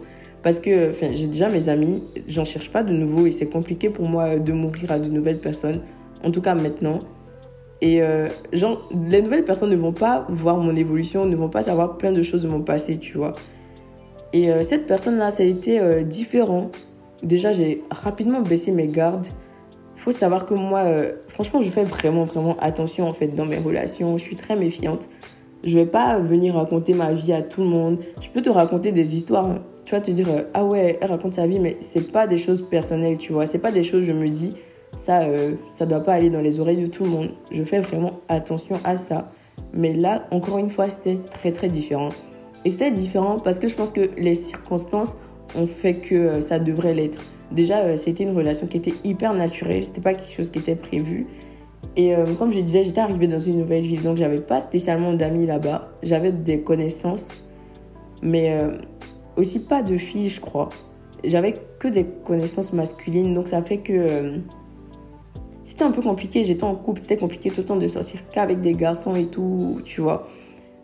Parce 0.42 0.60
que 0.60 0.92
j'ai 1.14 1.26
déjà 1.26 1.48
mes 1.48 1.68
amis, 1.68 2.00
j'en 2.28 2.44
cherche 2.44 2.70
pas 2.70 2.82
de 2.82 2.92
nouveau 2.92 3.26
et 3.26 3.32
c'est 3.32 3.48
compliqué 3.48 3.90
pour 3.90 4.08
moi 4.08 4.38
de 4.38 4.52
m'ouvrir 4.52 4.92
à 4.92 4.98
de 4.98 5.08
nouvelles 5.08 5.40
personnes, 5.40 5.80
en 6.22 6.30
tout 6.30 6.40
cas 6.40 6.54
maintenant. 6.54 7.00
Et 7.80 8.00
euh, 8.00 8.28
genre, 8.52 8.76
les 9.08 9.20
nouvelles 9.22 9.44
personnes 9.44 9.70
ne 9.70 9.76
vont 9.76 9.92
pas 9.92 10.26
voir 10.28 10.56
mon 10.56 10.74
évolution, 10.74 11.26
ne 11.26 11.36
vont 11.36 11.48
pas 11.48 11.62
savoir 11.62 11.98
plein 11.98 12.12
de 12.12 12.22
choses 12.22 12.42
de 12.42 12.48
mon 12.48 12.62
passé, 12.62 12.98
tu 12.98 13.18
vois. 13.18 13.32
Et 14.32 14.50
euh, 14.50 14.62
cette 14.62 14.86
personne-là, 14.86 15.30
ça 15.30 15.42
a 15.42 15.46
été 15.46 15.78
euh, 15.78 16.02
différent. 16.02 16.70
Déjà, 17.22 17.52
j'ai 17.52 17.82
rapidement 17.90 18.40
baissé 18.40 18.72
mes 18.72 18.86
gardes. 18.86 19.26
Faut 19.96 20.10
savoir 20.10 20.46
que 20.46 20.54
moi, 20.54 20.84
franchement, 21.28 21.60
je 21.60 21.68
fais 21.68 21.82
vraiment, 21.82 22.24
vraiment 22.24 22.56
attention 22.60 23.08
en 23.08 23.12
fait 23.12 23.28
dans 23.28 23.46
mes 23.46 23.58
relations. 23.58 24.16
Je 24.16 24.22
suis 24.22 24.36
très 24.36 24.54
méfiante. 24.54 25.08
Je 25.64 25.76
vais 25.76 25.86
pas 25.86 26.20
venir 26.20 26.54
raconter 26.54 26.94
ma 26.94 27.12
vie 27.12 27.32
à 27.32 27.42
tout 27.42 27.62
le 27.62 27.66
monde. 27.66 27.98
Je 28.20 28.28
peux 28.28 28.40
te 28.40 28.50
raconter 28.50 28.92
des 28.92 29.16
histoires 29.16 29.46
hein 29.46 29.62
tu 29.86 29.94
vas 29.94 30.00
te 30.00 30.10
dire 30.10 30.26
ah 30.52 30.64
ouais 30.64 30.98
elle 31.00 31.10
raconte 31.10 31.34
sa 31.34 31.46
vie 31.46 31.60
mais 31.60 31.76
c'est 31.80 32.12
pas 32.12 32.26
des 32.26 32.36
choses 32.36 32.68
personnelles 32.68 33.18
tu 33.18 33.32
vois 33.32 33.46
c'est 33.46 33.60
pas 33.60 33.70
des 33.70 33.84
choses 33.84 34.04
je 34.04 34.12
me 34.12 34.28
dis 34.28 34.54
ça 34.96 35.22
euh, 35.22 35.54
ça 35.68 35.86
doit 35.86 36.00
pas 36.00 36.14
aller 36.14 36.30
dans 36.30 36.40
les 36.40 36.60
oreilles 36.60 36.82
de 36.82 36.86
tout 36.86 37.04
le 37.04 37.10
monde. 37.10 37.30
Je 37.50 37.62
fais 37.64 37.80
vraiment 37.80 38.20
attention 38.28 38.78
à 38.84 38.96
ça. 38.96 39.30
Mais 39.72 39.94
là 39.94 40.26
encore 40.30 40.58
une 40.58 40.70
fois 40.70 40.88
c'était 40.88 41.16
très 41.16 41.52
très 41.52 41.68
différent. 41.68 42.10
Et 42.64 42.70
c'était 42.70 42.90
différent 42.90 43.38
parce 43.38 43.58
que 43.58 43.68
je 43.68 43.74
pense 43.74 43.92
que 43.92 44.10
les 44.16 44.34
circonstances 44.34 45.18
ont 45.54 45.66
fait 45.66 45.92
que 45.92 46.14
euh, 46.14 46.40
ça 46.40 46.58
devrait 46.58 46.94
l'être. 46.94 47.22
Déjà 47.52 47.96
c'était 47.96 48.24
une 48.24 48.36
relation 48.36 48.66
qui 48.66 48.78
était 48.78 48.94
hyper 49.04 49.34
naturelle. 49.34 49.84
C'était 49.84 50.00
pas 50.00 50.14
quelque 50.14 50.32
chose 50.32 50.50
qui 50.50 50.58
était 50.58 50.76
prévu. 50.76 51.26
Et 51.98 52.12
comme 52.38 52.52
je 52.52 52.60
disais 52.60 52.84
j'étais 52.84 53.00
arrivée 53.00 53.26
dans 53.26 53.40
une 53.40 53.58
nouvelle 53.58 53.84
ville. 53.84 54.02
Donc 54.02 54.18
j'avais 54.18 54.40
pas 54.40 54.60
spécialement 54.60 55.14
d'amis 55.14 55.46
là-bas. 55.46 55.88
J'avais 56.02 56.32
des 56.32 56.60
connaissances. 56.60 57.28
Mais 58.22 58.58
aussi 59.36 59.66
pas 59.66 59.82
de 59.82 59.96
filles, 59.96 60.28
je 60.28 60.40
crois. 60.40 60.68
J'avais 61.24 61.54
que 61.78 61.88
des 61.88 62.04
connaissances 62.04 62.72
masculines, 62.72 63.34
donc 63.34 63.48
ça 63.48 63.62
fait 63.62 63.78
que 63.78 63.92
euh, 63.92 64.38
c'était 65.66 65.84
un 65.84 65.90
peu 65.90 66.00
compliqué. 66.00 66.44
J'étais 66.44 66.64
en 66.64 66.74
couple, 66.74 67.02
c'était 67.02 67.18
compliqué 67.18 67.50
tout 67.50 67.58
le 67.58 67.66
temps 67.66 67.76
de 67.76 67.86
sortir 67.86 68.20
qu'avec 68.30 68.62
des 68.62 68.72
garçons 68.72 69.14
et 69.14 69.26
tout, 69.26 69.80
tu 69.84 70.00
vois. 70.00 70.26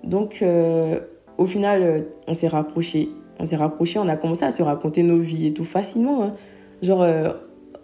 Donc 0.05 0.41
euh, 0.43 1.01
au 1.39 1.47
final, 1.47 1.83
euh, 1.83 2.01
on 2.29 2.35
s'est 2.35 2.49
rapprochés. 2.49 3.09
On 3.41 3.47
s'est 3.47 3.57
rapprochés, 3.57 3.99
on 3.99 4.09
a 4.09 4.17
commencé 4.17 4.45
à 4.45 4.51
se 4.51 4.63
raconter 4.63 5.03
nos 5.03 5.19
vies 5.19 5.47
et 5.47 5.53
tout 5.55 5.65
facilement. 5.65 6.23
Hein. 6.23 6.35
Genre, 6.83 7.07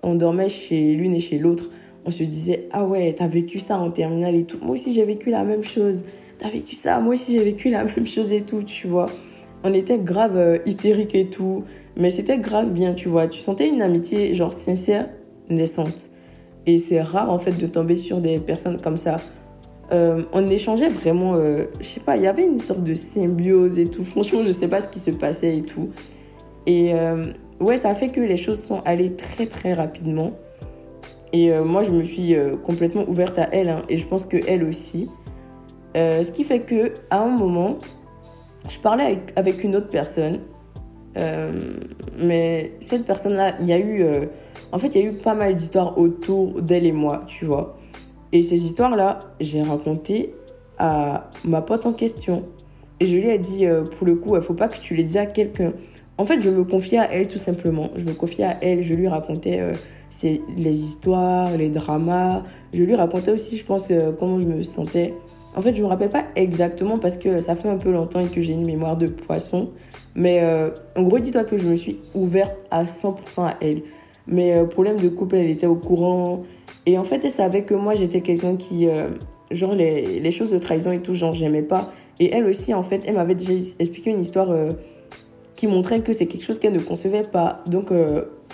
on 0.02 0.14
dormait 0.14 0.50
chez 0.50 0.94
l'une 0.94 1.14
et 1.14 1.20
chez 1.20 1.38
l'autre. 1.38 1.70
On 2.04 2.10
se 2.10 2.22
disait, 2.22 2.68
ah 2.70 2.84
ouais, 2.84 3.14
t'as 3.16 3.26
vécu 3.26 3.58
ça 3.58 3.78
en 3.78 3.90
terminale 3.90 4.34
et 4.34 4.44
tout. 4.44 4.58
Moi 4.60 4.72
aussi, 4.72 4.92
j'ai 4.92 5.04
vécu 5.04 5.30
la 5.30 5.44
même 5.44 5.64
chose. 5.64 6.04
T'as 6.38 6.50
vécu 6.50 6.74
ça, 6.74 7.00
moi 7.00 7.14
aussi, 7.14 7.32
j'ai 7.32 7.42
vécu 7.42 7.70
la 7.70 7.84
même 7.96 8.06
chose 8.06 8.32
et 8.32 8.42
tout, 8.42 8.62
tu 8.62 8.86
vois 8.86 9.08
on 9.64 9.74
était 9.74 9.98
grave 9.98 10.36
euh, 10.36 10.58
hystérique 10.66 11.14
et 11.14 11.26
tout, 11.26 11.64
mais 11.96 12.10
c'était 12.10 12.38
grave 12.38 12.70
bien, 12.70 12.94
tu 12.94 13.08
vois. 13.08 13.28
Tu 13.28 13.40
sentais 13.40 13.68
une 13.68 13.82
amitié, 13.82 14.34
genre 14.34 14.52
sincère, 14.52 15.08
naissante. 15.48 16.10
Et 16.68 16.78
c'est 16.78 17.00
rare, 17.00 17.30
en 17.30 17.38
fait, 17.38 17.52
de 17.52 17.66
tomber 17.66 17.96
sur 17.96 18.18
des 18.18 18.38
personnes 18.38 18.80
comme 18.80 18.96
ça. 18.96 19.16
Euh, 19.90 20.24
on 20.32 20.46
échangeait 20.48 20.90
vraiment, 20.90 21.32
euh, 21.34 21.64
je 21.80 21.86
sais 21.86 22.00
pas, 22.00 22.16
il 22.18 22.22
y 22.22 22.26
avait 22.26 22.44
une 22.44 22.58
sorte 22.58 22.84
de 22.84 22.92
symbiose 22.92 23.78
et 23.78 23.86
tout. 23.86 24.04
Franchement, 24.04 24.42
je 24.44 24.52
sais 24.52 24.68
pas 24.68 24.82
ce 24.82 24.92
qui 24.92 25.00
se 25.00 25.10
passait 25.10 25.56
et 25.56 25.62
tout. 25.62 25.88
Et 26.66 26.92
ouais, 27.60 27.78
ça 27.78 27.94
fait 27.94 28.08
que 28.08 28.20
les 28.20 28.36
choses 28.36 28.62
sont 28.62 28.82
allées 28.84 29.14
très, 29.14 29.46
très 29.46 29.72
rapidement. 29.72 30.32
Et 31.32 31.48
moi, 31.60 31.82
je 31.82 31.90
me 31.90 32.04
suis 32.04 32.36
complètement 32.62 33.08
ouverte 33.08 33.38
à 33.38 33.48
elle, 33.50 33.70
hein, 33.70 33.82
et 33.88 33.96
je 33.96 34.06
pense 34.06 34.26
qu'elle 34.26 34.62
aussi. 34.64 35.08
ce 35.94 36.30
qui 36.30 36.44
fait 36.44 36.60
que 36.60 36.92
à 37.08 37.22
un 37.22 37.34
moment, 37.34 37.78
je 38.68 38.78
parlais 38.78 39.22
avec, 39.36 39.64
une 39.64 39.76
autre 39.76 39.88
personne, 39.88 40.40
euh, 41.16 41.52
mais 42.16 42.72
cette 42.80 43.04
personne-là, 43.04 43.54
il 43.60 43.66
y 43.66 43.72
a 43.72 43.78
eu, 43.78 44.02
euh, 44.02 44.26
en 44.72 44.78
fait, 44.78 44.94
il 44.94 45.02
y 45.02 45.06
a 45.06 45.10
eu 45.10 45.14
pas 45.22 45.34
mal 45.34 45.54
d'histoires 45.54 45.98
autour 45.98 46.60
d'elle 46.60 46.86
et 46.86 46.92
moi, 46.92 47.22
tu 47.26 47.44
vois. 47.44 47.78
Et 48.32 48.42
ces 48.42 48.64
histoires-là, 48.64 49.20
j'ai 49.40 49.62
raconté 49.62 50.34
à 50.78 51.30
ma 51.44 51.62
pote 51.62 51.86
en 51.86 51.92
question. 51.92 52.44
Et 53.00 53.06
je 53.06 53.16
lui 53.16 53.28
ai 53.28 53.38
dit, 53.38 53.66
euh, 53.66 53.84
pour 53.84 54.06
le 54.06 54.16
coup, 54.16 54.36
il 54.36 54.42
faut 54.42 54.54
pas 54.54 54.68
que 54.68 54.78
tu 54.78 54.94
les 54.94 55.04
dises 55.04 55.16
à 55.16 55.26
quelqu'un. 55.26 55.72
En 56.18 56.24
fait, 56.24 56.40
je 56.40 56.50
me 56.50 56.64
confiais 56.64 56.98
à 56.98 57.12
elle 57.12 57.28
tout 57.28 57.38
simplement. 57.38 57.90
Je 57.96 58.04
me 58.04 58.12
confiais 58.12 58.44
à 58.44 58.52
elle, 58.60 58.82
je 58.82 58.94
lui 58.94 59.08
racontais 59.08 59.62
c'est 60.10 60.40
les 60.56 60.80
histoires, 60.80 61.56
les 61.56 61.68
dramas. 61.68 62.42
Je 62.72 62.82
lui 62.82 62.94
racontais 62.94 63.30
aussi, 63.30 63.56
je 63.56 63.64
pense, 63.64 63.92
comment 64.18 64.40
je 64.40 64.46
me 64.46 64.62
sentais 64.62 65.14
en 65.58 65.60
fait, 65.60 65.74
je 65.74 65.82
me 65.82 65.88
rappelle 65.88 66.10
pas 66.10 66.24
exactement 66.36 66.98
parce 66.98 67.16
que 67.16 67.40
ça 67.40 67.56
fait 67.56 67.68
un 67.68 67.78
peu 67.78 67.90
longtemps 67.90 68.20
et 68.20 68.28
que 68.28 68.40
j'ai 68.40 68.52
une 68.52 68.64
mémoire 68.64 68.96
de 68.96 69.08
poisson. 69.08 69.70
Mais 70.14 70.40
euh, 70.40 70.70
en 70.94 71.02
gros, 71.02 71.18
dis-toi 71.18 71.42
que 71.42 71.58
je 71.58 71.66
me 71.66 71.74
suis 71.74 71.98
ouverte 72.14 72.56
à 72.70 72.84
100% 72.84 73.44
à 73.44 73.54
elle. 73.60 73.82
Mais 74.28 74.56
euh, 74.56 74.64
problème 74.64 74.98
de 74.98 75.08
couple, 75.08 75.36
elle 75.36 75.50
était 75.50 75.66
au 75.66 75.76
courant. 75.76 76.44
Et 76.86 76.98
en 76.98 77.04
fait, 77.04 77.24
elle 77.24 77.30
savait 77.30 77.62
que 77.62 77.74
moi, 77.74 77.94
j'étais 77.94 78.20
quelqu'un 78.20 78.56
qui. 78.56 78.88
Euh, 78.88 79.08
genre, 79.50 79.74
les, 79.74 80.20
les, 80.20 80.30
choses 80.30 80.50
de 80.50 80.58
trahison 80.58 80.92
et 80.92 81.00
tout, 81.00 81.14
genre, 81.14 81.32
j'aimais 81.32 81.62
pas. 81.62 81.92
Et 82.20 82.32
elle 82.32 82.46
aussi, 82.46 82.74
en 82.74 82.82
fait, 82.82 83.02
elle 83.06 83.14
m'avait 83.14 83.34
déjà 83.34 83.52
expliqué 83.78 84.10
une 84.10 84.20
histoire 84.20 84.52
qui 85.54 85.68
montrait 85.68 86.00
que 86.00 86.12
c'est 86.12 86.26
quelque 86.26 86.44
chose 86.44 86.58
qu'elle 86.58 86.72
ne 86.72 86.80
concevait 86.80 87.22
pas. 87.22 87.62
Donc, 87.66 87.92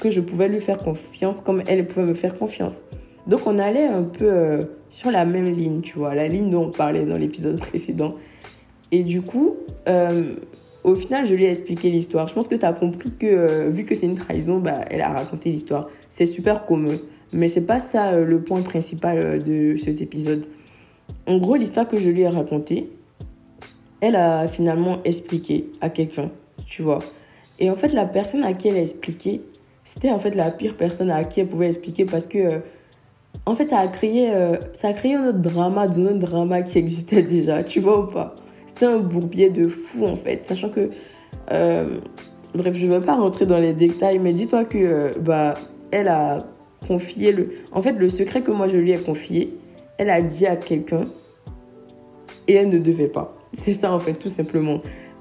que 0.01 0.11
je 0.11 0.21
pouvais 0.21 0.49
lui 0.49 0.61
faire 0.61 0.79
confiance 0.79 1.41
comme 1.41 1.63
elle 1.67 1.87
pouvait 1.87 2.07
me 2.07 2.15
faire 2.15 2.37
confiance. 2.37 2.83
Donc 3.27 3.47
on 3.47 3.59
allait 3.59 3.87
un 3.87 4.05
peu 4.05 4.27
euh, 4.27 4.63
sur 4.91 5.11
la 5.11 5.25
même 5.25 5.47
ligne, 5.47 5.81
tu 5.81 5.99
vois, 5.99 6.15
la 6.15 6.29
ligne 6.29 6.51
dont 6.51 6.67
on 6.67 6.71
parlait 6.71 7.07
dans 7.07 7.17
l'épisode 7.17 7.59
précédent. 7.59 8.17
Et 8.93 9.03
du 9.03 9.23
coup, 9.23 9.57
euh, 9.89 10.35
au 10.85 10.95
final, 10.95 11.27
je 11.27 11.35
lui 11.35 11.45
ai 11.45 11.51
expliqué 11.51 11.91
l'histoire. 11.91 12.29
Je 12.29 12.35
pense 12.35 12.47
que 12.47 12.55
tu 12.55 12.65
as 12.65 12.73
compris 12.73 13.11
que 13.11 13.27
euh, 13.27 13.71
vu 13.71 13.85
que 13.85 13.95
c'est 13.95 14.07
une 14.07 14.17
trahison, 14.17 14.59
bah, 14.59 14.83
elle 14.91 15.01
a 15.01 15.09
raconté 15.09 15.51
l'histoire. 15.51 15.89
C'est 16.11 16.27
super 16.27 16.67
commun. 16.67 16.99
Mais 17.33 17.49
c'est 17.49 17.67
pas 17.67 17.81
ça 17.81 18.19
le 18.19 18.41
point 18.43 18.63
principal 18.63 19.43
de 19.43 19.77
cet 19.77 20.03
épisode. 20.03 20.45
En 21.27 21.39
gros, 21.39 21.57
l'histoire 21.57 21.89
que 21.89 21.99
je 21.99 22.11
lui 22.11 22.21
ai 22.23 22.29
racontée, 22.29 22.91
elle 24.01 24.17
a 24.17 24.47
finalement 24.47 24.99
expliqué 25.05 25.71
à 25.81 25.89
quelqu'un, 25.89 26.31
tu 26.67 26.83
vois. 26.83 26.99
Et 27.59 27.71
en 27.71 27.77
fait, 27.77 27.93
la 27.93 28.05
personne 28.05 28.45
à 28.45 28.53
qui 28.53 28.69
elle 28.69 28.77
a 28.77 28.83
expliqué, 28.83 29.41
c'était 29.85 30.11
en 30.11 30.19
fait 30.19 30.35
la 30.35 30.51
pire 30.51 30.77
personne 30.77 31.11
à 31.11 31.25
qui 31.25 31.41
elle 31.41 31.49
pouvait 31.49 31.69
expliquer 31.69 32.05
parce 32.05 32.27
que, 32.27 32.39
euh, 32.39 32.59
en 33.47 33.55
fait, 33.55 33.67
ça 33.67 33.79
a 33.79 33.89
créé, 33.89 34.35
euh, 34.35 34.57
ça 34.75 34.89
a 34.89 34.93
créé 34.93 35.15
un 35.15 35.29
autre 35.29 35.39
drama 35.39 35.87
un 35.87 36.15
drama 36.15 36.63
qui 36.63 36.79
existait 36.79 37.23
déjà, 37.23 37.63
tu 37.63 37.81
vois 37.81 38.01
ou 38.05 38.07
pas 38.07 38.35
un 38.83 38.99
bourbier 38.99 39.51
de 39.51 39.69
fou, 39.69 40.07
en 40.07 40.17
fait, 40.17 40.47
sachant 40.47 40.69
que. 40.69 40.89
Euh, 41.53 41.99
bref, 42.55 42.75
je 42.75 42.87
ne 42.87 42.99
vais 42.99 43.05
pas 43.05 43.15
rentrer 43.15 43.47
dans 43.47 43.59
les 43.59 43.73
détails, 43.73 44.19
mais 44.19 44.33
dis-toi 44.33 44.65
que, 44.65 45.19
bah, 45.19 45.55
elle 45.91 46.09
a 46.09 46.39
confié 46.87 47.33
le. 47.33 47.51
En 47.73 47.83
fait, 47.83 47.93
le 47.93 48.09
secret 48.09 48.43
que 48.43 48.51
moi 48.51 48.69
je 48.69 48.77
lui 48.77 48.93
ai 48.93 48.99
confié, 48.99 49.57
elle 49.99 50.11
a 50.11 50.21
dit 50.21 50.47
à 50.47 50.57
quelqu'un 50.57 51.05
et 52.49 52.55
elle 52.55 52.69
ne 52.69 52.79
devait 52.79 53.09
pas. 53.09 53.37
C'est 53.53 53.73
ça, 53.73 53.93
en 53.93 53.99
fait, 53.99 54.15
tout 54.15 54.29
simplement. 54.29 54.81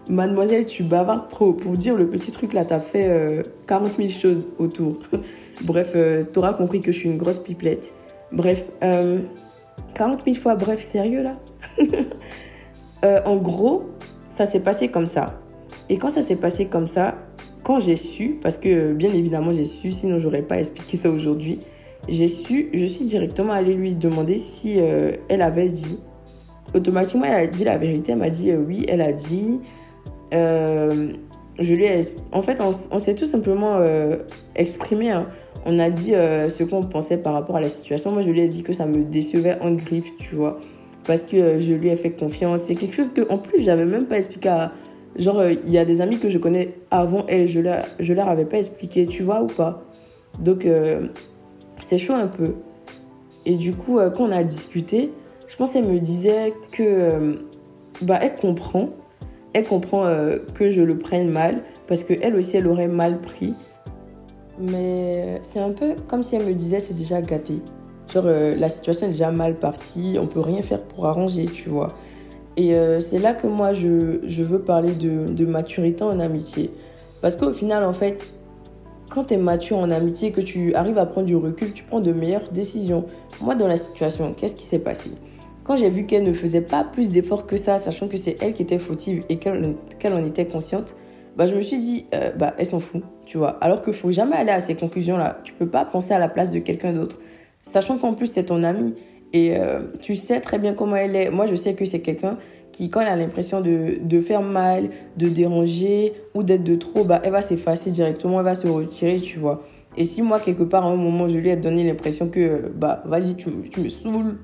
Mademoiselle, 0.10 0.66
tu 0.66 0.84
bavardes 0.84 1.30
trop. 1.30 1.54
Pour 1.54 1.78
dire 1.78 1.96
le 1.96 2.08
petit 2.08 2.32
truc 2.32 2.54
là, 2.54 2.66
t'as 2.66 2.80
fait 2.80 3.44
40 3.68 3.92
euh, 3.92 4.08
000 4.08 4.10
choses 4.10 4.48
autour. 4.60 5.00
bref, 5.62 5.94
euh, 5.96 6.24
t'auras 6.24 6.54
compris 6.54 6.82
que 6.82 6.92
je 6.92 6.98
suis 6.98 7.10
une 7.10 7.18
grosse 7.18 7.40
pipelette. 7.40 7.94
Bref, 8.32 8.66
40 8.82 8.84
euh, 8.92 10.24
000 10.26 10.38
fois, 10.38 10.56
bref, 10.56 10.82
sérieux 10.82 11.24
là? 11.24 11.40
En 13.04 13.36
gros, 13.36 13.84
ça 14.30 14.46
s'est 14.46 14.62
passé 14.62 14.88
comme 14.88 15.08
ça. 15.08 15.40
Et 15.90 15.98
quand 15.98 16.10
ça 16.10 16.22
s'est 16.22 16.40
passé 16.40 16.68
comme 16.68 16.88
ça, 16.88 17.16
quand 17.64 17.80
j'ai 17.80 17.98
su, 17.98 18.40
parce 18.42 18.58
que 18.58 18.94
bien 18.94 19.14
évidemment 19.14 19.52
j'ai 19.52 19.66
su, 19.66 19.92
sinon 19.92 20.20
j'aurais 20.20 20.42
pas 20.42 20.60
expliqué 20.60 20.96
ça 20.96 21.10
aujourd'hui, 21.10 21.60
j'ai 22.08 22.28
su, 22.28 22.70
je 22.74 22.86
suis 22.86 23.06
directement 23.06 23.54
allée 23.54 23.74
lui 23.74 23.94
demander 23.94 24.38
si 24.38 24.78
elle 24.78 25.42
avait 25.42 25.70
dit. 25.70 26.00
Automatiquement, 26.74 27.26
elle 27.26 27.44
a 27.44 27.48
dit 27.48 27.64
la 27.64 27.78
vérité. 27.78 28.14
Elle 28.14 28.20
m'a 28.20 28.30
dit 28.30 28.54
oui, 28.54 28.86
elle 28.88 29.02
a 29.02 29.14
dit. 29.14 29.60
Euh, 30.34 31.14
je 31.60 31.74
lui 31.76 31.86
ai, 31.86 32.02
en 32.32 32.42
fait, 32.42 32.60
on, 32.62 33.00
s'est 33.00 33.14
tout 33.14 33.26
simplement 33.26 33.76
euh, 33.78 34.18
exprimé. 34.56 35.12
Hein. 35.12 35.28
On 35.66 35.78
a 35.80 35.90
dit 35.90 36.16
euh, 36.16 36.50
ce 36.50 36.64
qu'on 36.64 36.82
pensait 36.82 37.18
par 37.18 37.34
rapport 37.34 37.56
à 37.56 37.62
la 37.62 37.68
situation. 37.68 38.12
Moi, 38.12 38.24
je 38.24 38.32
lui 38.32 38.42
ai 38.42 38.48
dit 38.48 38.64
que 38.64 38.74
ça 38.74 38.86
me 38.86 39.04
décevait 39.04 39.60
en 39.62 39.72
griffe, 39.72 40.10
tu 40.18 40.36
vois. 40.36 40.60
Parce 41.06 41.24
que 41.24 41.60
je 41.60 41.74
lui 41.74 41.90
ai 41.90 41.96
fait 41.96 42.12
confiance. 42.12 42.64
C'est 42.64 42.76
quelque 42.76 42.96
chose 42.96 43.10
que, 43.10 43.30
en 43.32 43.38
plus, 43.38 43.62
j'avais 43.62 43.86
même 43.86 44.06
pas 44.06 44.18
expliqué 44.18 44.50
à. 44.50 44.72
Genre, 45.16 45.44
il 45.46 45.70
y 45.70 45.78
a 45.78 45.86
des 45.86 46.02
amis 46.02 46.18
que 46.18 46.30
je 46.30 46.40
connais 46.40 46.76
avant 46.90 47.26
elle, 47.28 47.48
je 47.48 47.60
leur, 47.60 47.86
je 48.00 48.14
leur 48.14 48.28
avais 48.30 48.46
pas 48.46 48.58
expliqué, 48.58 49.06
tu 49.06 49.22
vois, 49.22 49.44
ou 49.44 49.48
pas. 49.48 49.84
Donc, 50.40 50.68
c'est 51.82 52.00
chaud 52.00 52.14
un 52.14 52.28
peu. 52.28 52.56
Et 53.46 53.56
du 53.56 53.74
coup, 53.74 54.00
quand 54.16 54.24
on 54.24 54.32
a 54.32 54.44
discuté, 54.44 55.12
je 55.48 55.56
pense 55.56 55.74
qu'elle 55.74 55.88
me 55.88 56.00
disait 56.00 56.54
que. 56.76 57.38
bah, 58.02 58.18
elle 58.24 58.36
comprend 58.36 58.90
elle 59.54 59.68
comprend 59.68 60.06
euh, 60.06 60.40
que 60.56 60.72
je 60.72 60.82
le 60.82 60.98
prenne 60.98 61.30
mal 61.30 61.62
parce 61.88 62.04
qu'elle 62.04 62.36
aussi, 62.36 62.58
elle 62.58 62.68
aurait 62.68 62.88
mal 62.88 63.22
pris. 63.22 63.54
Mais 64.60 65.40
c'est 65.44 65.60
un 65.60 65.72
peu 65.72 65.96
comme 66.08 66.24
si 66.24 66.36
elle 66.36 66.46
me 66.46 66.54
disait 66.54 66.80
c'est 66.80 66.98
déjà 66.98 67.22
gâté. 67.22 67.62
Euh, 68.16 68.56
la 68.56 68.70
situation 68.70 69.08
est 69.08 69.12
déjà 69.12 69.32
mal 69.32 69.56
partie, 69.56 70.18
on 70.22 70.28
peut 70.28 70.40
rien 70.40 70.62
faire 70.62 70.82
pour 70.82 71.06
arranger, 71.06 71.46
tu 71.46 71.70
vois. 71.70 71.90
Et 72.56 72.76
euh, 72.76 73.00
c'est 73.00 73.20
là 73.20 73.34
que 73.34 73.48
moi 73.48 73.74
je, 73.74 74.20
je 74.26 74.44
veux 74.44 74.60
parler 74.60 74.92
de, 74.92 75.28
de, 75.28 75.46
maturité 75.46 76.04
en 76.04 76.20
amitié. 76.20 76.72
Parce 77.22 77.36
qu'au 77.36 77.52
final, 77.52 77.84
en 77.84 77.94
fait, 77.94 78.28
quand 79.10 79.26
tu 79.26 79.34
es 79.34 79.38
mature 79.38 79.78
en 79.78 79.90
amitié, 79.90 80.32
que 80.32 80.42
tu 80.42 80.76
arrives 80.76 80.98
à 80.98 81.06
prendre 81.06 81.28
du 81.28 81.36
recul, 81.36 81.74
tu 81.74 81.84
prends 81.84 82.00
de 82.00 82.12
meilleures 82.12 82.50
décisions. 82.52 83.06
Moi, 83.42 83.56
dans 83.56 83.68
la 83.68 83.76
situation, 83.76 84.34
qu'est-ce 84.34 84.56
qui 84.56 84.66
s'est 84.66 84.80
passé? 84.80 85.12
Quand 85.64 85.78
j'ai 85.78 85.90
vu 85.90 86.06
qu'elle 86.06 86.24
ne 86.24 86.34
faisait 86.34 86.62
pas 86.62 86.84
plus 86.84 87.10
d'efforts 87.10 87.48
que 87.48 87.56
ça, 87.56 87.78
sachant 87.78 88.08
que 88.08 88.18
c'est 88.18 88.36
elle 88.42 88.54
qui 88.54 88.64
était 88.64 88.80
fautive 88.80 89.24
et 89.30 89.38
qu'elle 89.38 90.14
en 90.14 90.26
était 90.26 90.46
consciente, 90.46 90.96
bah, 91.38 91.46
je 91.48 91.56
me 91.56 91.62
suis 91.62 91.78
dit, 91.78 92.06
euh, 92.14 92.32
bah, 92.32 92.54
elle 92.58 92.66
s'en 92.66 92.80
fout, 92.80 93.02
tu 93.26 93.38
vois. 93.38 93.58
Alors 93.62 93.82
qu'il 93.82 93.94
faut 93.94 94.12
jamais 94.12 94.36
aller 94.36 94.52
à 94.52 94.60
ces 94.60 94.76
conclusions-là. 94.76 95.38
Tu 95.44 95.54
peux 95.54 95.68
pas 95.68 95.86
penser 95.86 96.14
à 96.14 96.20
la 96.20 96.28
place 96.28 96.52
de 96.52 96.60
quelqu'un 96.60 96.94
d'autre. 96.94 97.18
Sachant 97.64 97.98
qu'en 97.98 98.14
plus, 98.14 98.28
c'est 98.28 98.44
ton 98.46 98.62
amie 98.64 98.94
et 99.32 99.58
euh, 99.58 99.80
tu 100.00 100.14
sais 100.16 100.40
très 100.42 100.60
bien 100.60 100.74
comment 100.74 100.96
elle 100.96 101.16
est. 101.16 101.32
Moi, 101.32 101.48
je 101.48 101.56
sais 101.56 101.74
que 101.74 101.86
c'est 101.86 102.02
quelqu'un 102.02 102.38
qui, 102.72 102.90
quand 102.90 103.02
elle 103.02 103.08
a 103.08 103.16
l'impression 103.16 103.62
de, 103.62 103.98
de, 104.02 104.22
faire 104.22 104.42
mal, 104.42 104.90
de 105.18 105.30
déranger 105.30 106.14
ou 106.36 106.44
d'être 106.44 106.64
de 106.64 106.76
trop, 106.76 107.04
bah, 107.04 107.22
elle 107.24 107.32
va 107.32 107.42
s'effacer 107.42 107.90
directement, 107.92 108.40
elle 108.40 108.46
va 108.46 108.56
se 108.56 108.68
retirer, 108.68 109.20
tu 109.20 109.40
vois. 109.40 109.64
Et 109.96 110.06
si 110.06 110.22
moi, 110.22 110.40
quelque 110.40 110.64
part, 110.64 110.86
à 110.86 110.90
un 110.90 110.96
moment, 110.96 111.28
je 111.28 111.38
lui 111.38 111.50
ai 111.50 111.56
donné 111.56 111.84
l'impression 111.84 112.30
que, 112.30 112.72
bah, 112.76 113.04
vas-y, 113.06 113.36
tu, 113.36 113.50
tu 113.72 113.80
me 113.80 113.90
saoules, 113.90 114.38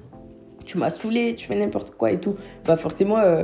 tu 0.65 0.77
m'as 0.77 0.89
saoulé, 0.89 1.35
tu 1.35 1.47
fais 1.47 1.55
n'importe 1.55 1.91
quoi 1.91 2.11
et 2.11 2.19
tout, 2.19 2.35
bah 2.65 2.77
forcément, 2.77 3.17
euh, 3.17 3.43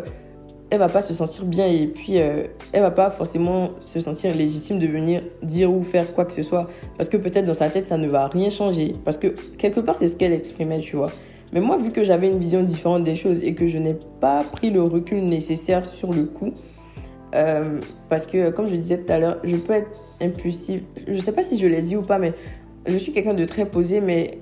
elle 0.76 0.80
va 0.80 0.90
pas 0.90 1.02
se 1.02 1.14
sentir 1.14 1.46
bien 1.46 1.66
et 1.66 1.88
puis 1.88 2.20
euh, 2.20 2.44
elle 2.72 2.82
va 2.82 2.92
pas 2.92 3.10
forcément 3.10 3.72
se 3.82 4.00
sentir 4.00 4.36
légitime 4.36 4.78
de 4.80 4.88
venir 4.88 5.24
dire 5.42 5.72
ou 5.72 5.84
faire 5.84 6.14
quoi 6.14 6.26
que 6.26 6.34
ce 6.34 6.42
soit 6.42 6.70
parce 6.98 7.10
que 7.10 7.18
peut-être 7.18 7.46
dans 7.46 7.54
sa 7.54 7.70
tête 7.70 7.88
ça 7.88 7.98
ne 7.98 8.08
va 8.08 8.28
rien 8.28 8.50
changer 8.50 8.94
parce 9.04 9.18
que 9.18 9.28
quelque 9.58 9.80
part 9.80 9.98
c'est 9.98 10.08
ce 10.08 10.16
qu'elle 10.16 10.34
exprimait, 10.34 10.80
tu 10.80 10.96
vois. 10.96 11.12
Mais 11.54 11.62
moi, 11.62 11.78
vu 11.78 11.92
que 11.92 12.04
j'avais 12.04 12.28
une 12.28 12.40
vision 12.40 12.64
différente 12.64 13.04
des 13.04 13.16
choses 13.16 13.44
et 13.44 13.54
que 13.54 13.68
je 13.68 13.78
n'ai 13.78 13.96
pas 14.20 14.44
pris 14.44 14.72
le 14.72 14.82
recul 14.82 15.24
nécessaire 15.24 15.86
sur 15.86 16.12
le 16.12 16.26
coup, 16.26 16.52
euh, 17.34 17.80
parce 18.10 18.26
que 18.26 18.50
comme 18.50 18.68
je 18.68 18.76
disais 18.76 18.98
tout 18.98 19.12
à 19.14 19.20
l'heure, 19.20 19.38
je 19.44 19.56
peux 19.56 19.74
être 19.74 19.98
impulsive. 20.22 20.84
Je 21.08 21.18
sais 21.20 21.32
pas 21.32 21.44
si 21.44 21.58
je 21.58 21.68
l'ai 21.68 21.82
dit 21.82 21.96
ou 21.96 22.02
pas, 22.02 22.18
mais 22.18 22.34
je 22.86 22.98
suis 22.98 23.14
quelqu'un 23.14 23.34
de 23.34 23.46
très 23.46 23.66
posé, 23.66 24.02
mais 24.02 24.40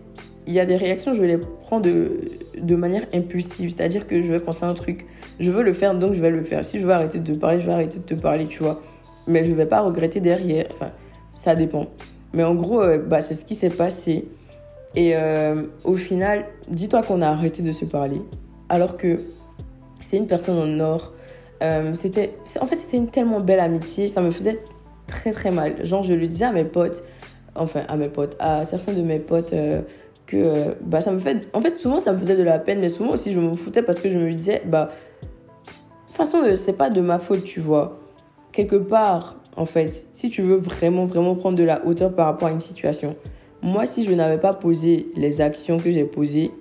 il 0.47 0.53
y 0.53 0.59
a 0.59 0.65
des 0.65 0.75
réactions, 0.75 1.13
je 1.13 1.21
vais 1.21 1.27
les 1.27 1.37
prendre 1.37 1.83
de, 1.83 2.21
de 2.61 2.75
manière 2.75 3.05
impulsive. 3.13 3.69
C'est-à-dire 3.69 4.07
que 4.07 4.21
je 4.21 4.31
vais 4.31 4.39
penser 4.39 4.65
à 4.65 4.67
un 4.67 4.73
truc, 4.73 5.05
je 5.39 5.51
veux 5.51 5.63
le 5.63 5.73
faire, 5.73 5.97
donc 5.97 6.13
je 6.13 6.21
vais 6.21 6.29
le 6.29 6.43
faire. 6.43 6.63
Si 6.63 6.79
je 6.79 6.85
veux 6.85 6.91
arrêter 6.91 7.19
de 7.19 7.33
te 7.33 7.37
parler, 7.37 7.59
je 7.59 7.65
vais 7.65 7.73
arrêter 7.73 7.99
de 7.99 8.03
te 8.03 8.13
parler, 8.13 8.47
tu 8.47 8.61
vois. 8.61 8.81
Mais 9.27 9.45
je 9.45 9.51
ne 9.51 9.55
vais 9.55 9.65
pas 9.65 9.81
regretter 9.81 10.19
derrière. 10.19 10.65
Enfin, 10.73 10.91
ça 11.33 11.55
dépend. 11.55 11.87
Mais 12.33 12.43
en 12.43 12.55
gros, 12.55 12.81
euh, 12.81 12.97
bah, 12.97 13.21
c'est 13.21 13.33
ce 13.33 13.45
qui 13.45 13.55
s'est 13.55 13.69
passé. 13.69 14.25
Et 14.95 15.15
euh, 15.15 15.63
au 15.85 15.95
final, 15.95 16.45
dis-toi 16.69 17.01
qu'on 17.03 17.21
a 17.21 17.29
arrêté 17.29 17.61
de 17.61 17.71
se 17.71 17.85
parler. 17.85 18.21
Alors 18.69 18.97
que 18.97 19.15
c'est 20.01 20.17
une 20.17 20.27
personne 20.27 20.57
en 20.57 20.79
or. 20.83 21.13
Euh, 21.63 21.91
en 21.91 22.65
fait, 22.65 22.77
c'était 22.77 22.97
une 22.97 23.07
tellement 23.07 23.39
belle 23.39 23.59
amitié. 23.59 24.07
Ça 24.07 24.21
me 24.21 24.31
faisait 24.31 24.59
très 25.07 25.31
très 25.31 25.51
mal. 25.51 25.85
Genre, 25.85 26.03
je 26.03 26.13
le 26.13 26.27
disais 26.27 26.45
à 26.45 26.51
mes 26.51 26.65
potes, 26.65 27.03
enfin 27.55 27.81
à 27.87 27.97
mes 27.97 28.09
potes, 28.09 28.35
à 28.39 28.65
certains 28.65 28.93
de 28.93 29.01
mes 29.01 29.19
potes 29.19 29.53
que 30.33 30.75
bah, 30.81 31.01
ça 31.01 31.11
me 31.11 31.19
fait. 31.19 31.47
En 31.53 31.61
fait, 31.61 31.79
souvent, 31.79 31.99
ça 31.99 32.13
me 32.13 32.17
faisait 32.17 32.35
de 32.35 32.43
la 32.43 32.59
peine, 32.59 32.79
mais 32.79 32.89
souvent 32.89 33.11
aussi, 33.11 33.33
je 33.33 33.39
me 33.39 33.53
foutais 33.53 33.81
parce 33.81 33.99
que 33.99 34.09
je 34.09 34.17
me 34.17 34.31
disais, 34.33 34.61
bah, 34.65 34.91
de 35.65 35.71
toute 35.71 36.15
façon, 36.15 36.43
euh, 36.43 36.55
c'est 36.55 36.73
pas 36.73 36.89
de 36.89 37.01
ma 37.01 37.19
faute, 37.19 37.43
tu 37.43 37.59
vois. 37.59 37.99
Quelque 38.51 38.75
part, 38.75 39.37
en 39.55 39.65
fait, 39.65 40.07
si 40.13 40.29
tu 40.29 40.41
veux 40.41 40.57
vraiment, 40.57 41.05
vraiment 41.05 41.35
prendre 41.35 41.57
de 41.57 41.63
la 41.63 41.85
hauteur 41.85 42.13
par 42.13 42.27
rapport 42.27 42.47
à 42.47 42.51
une 42.51 42.59
situation, 42.59 43.15
moi, 43.61 43.85
si 43.85 44.03
je 44.03 44.11
n'avais 44.11 44.39
pas 44.39 44.53
posé 44.53 45.07
les 45.15 45.41
actions 45.41 45.77
que 45.77 45.91
j'ai 45.91 46.03
posées, 46.03 46.51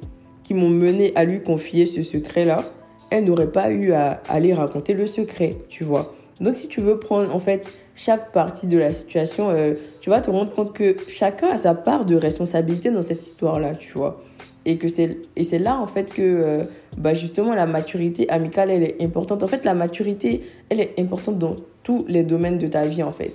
qui 0.45 0.55
m'ont 0.55 0.69
mené 0.69 1.13
à 1.15 1.25
lui 1.25 1.43
confier 1.43 1.87
ce 1.87 2.03
secret-là, 2.03 2.65
elle 3.11 3.25
n'aurait 3.25 3.51
pas 3.51 3.71
eu 3.71 3.93
à 3.93 4.23
aller 4.29 4.55
raconter 4.55 4.95
le 4.95 5.07
secret, 5.07 5.57
tu 5.69 5.85
vois. 5.85 6.15
Donc, 6.41 6.57
si 6.57 6.69
tu 6.69 6.81
veux 6.81 6.99
prendre, 6.99 7.35
en 7.35 7.41
fait, 7.41 7.67
chaque 7.95 8.33
partie 8.33 8.67
de 8.67 8.79
la 8.79 8.93
situation, 8.93 9.51
euh, 9.51 9.75
tu 10.01 10.11
vas 10.11 10.21
te 10.21 10.31
rendre 10.31 10.53
compte 10.53 10.73
que 10.73 10.97
chacun 11.09 11.49
a 11.49 11.57
sa 11.57 11.75
part 11.75 12.05
de 12.05 12.17
responsabilité 12.17 12.91
dans 12.91 13.03
cette 13.03 13.21
histoire-là, 13.21 13.75
tu 13.75 13.93
vois. 13.93 14.23
Et 14.65 14.79
que 14.79 14.87
c'est 14.87 15.19
et 15.35 15.43
c'est 15.43 15.59
là 15.59 15.77
en 15.77 15.89
fait 15.89 16.13
que 16.13 16.23
euh, 16.23 16.63
bah 16.97 17.15
justement 17.15 17.53
la 17.53 17.67
maturité 17.67 18.29
amicale 18.31 18.71
elle 18.71 18.85
est 18.85 19.03
importante. 19.03 19.43
En 19.43 19.49
fait, 19.49 19.65
la 19.65 19.75
maturité, 19.75 20.43
elle 20.69 20.81
est 20.81 20.95
importante 21.01 21.39
dans 21.39 21.57
tous 21.83 22.05
les 22.09 22.23
domaines 22.23 22.59
de 22.59 22.69
ta 22.69 22.87
vie 22.87 23.03
en 23.03 23.13
fait. 23.13 23.33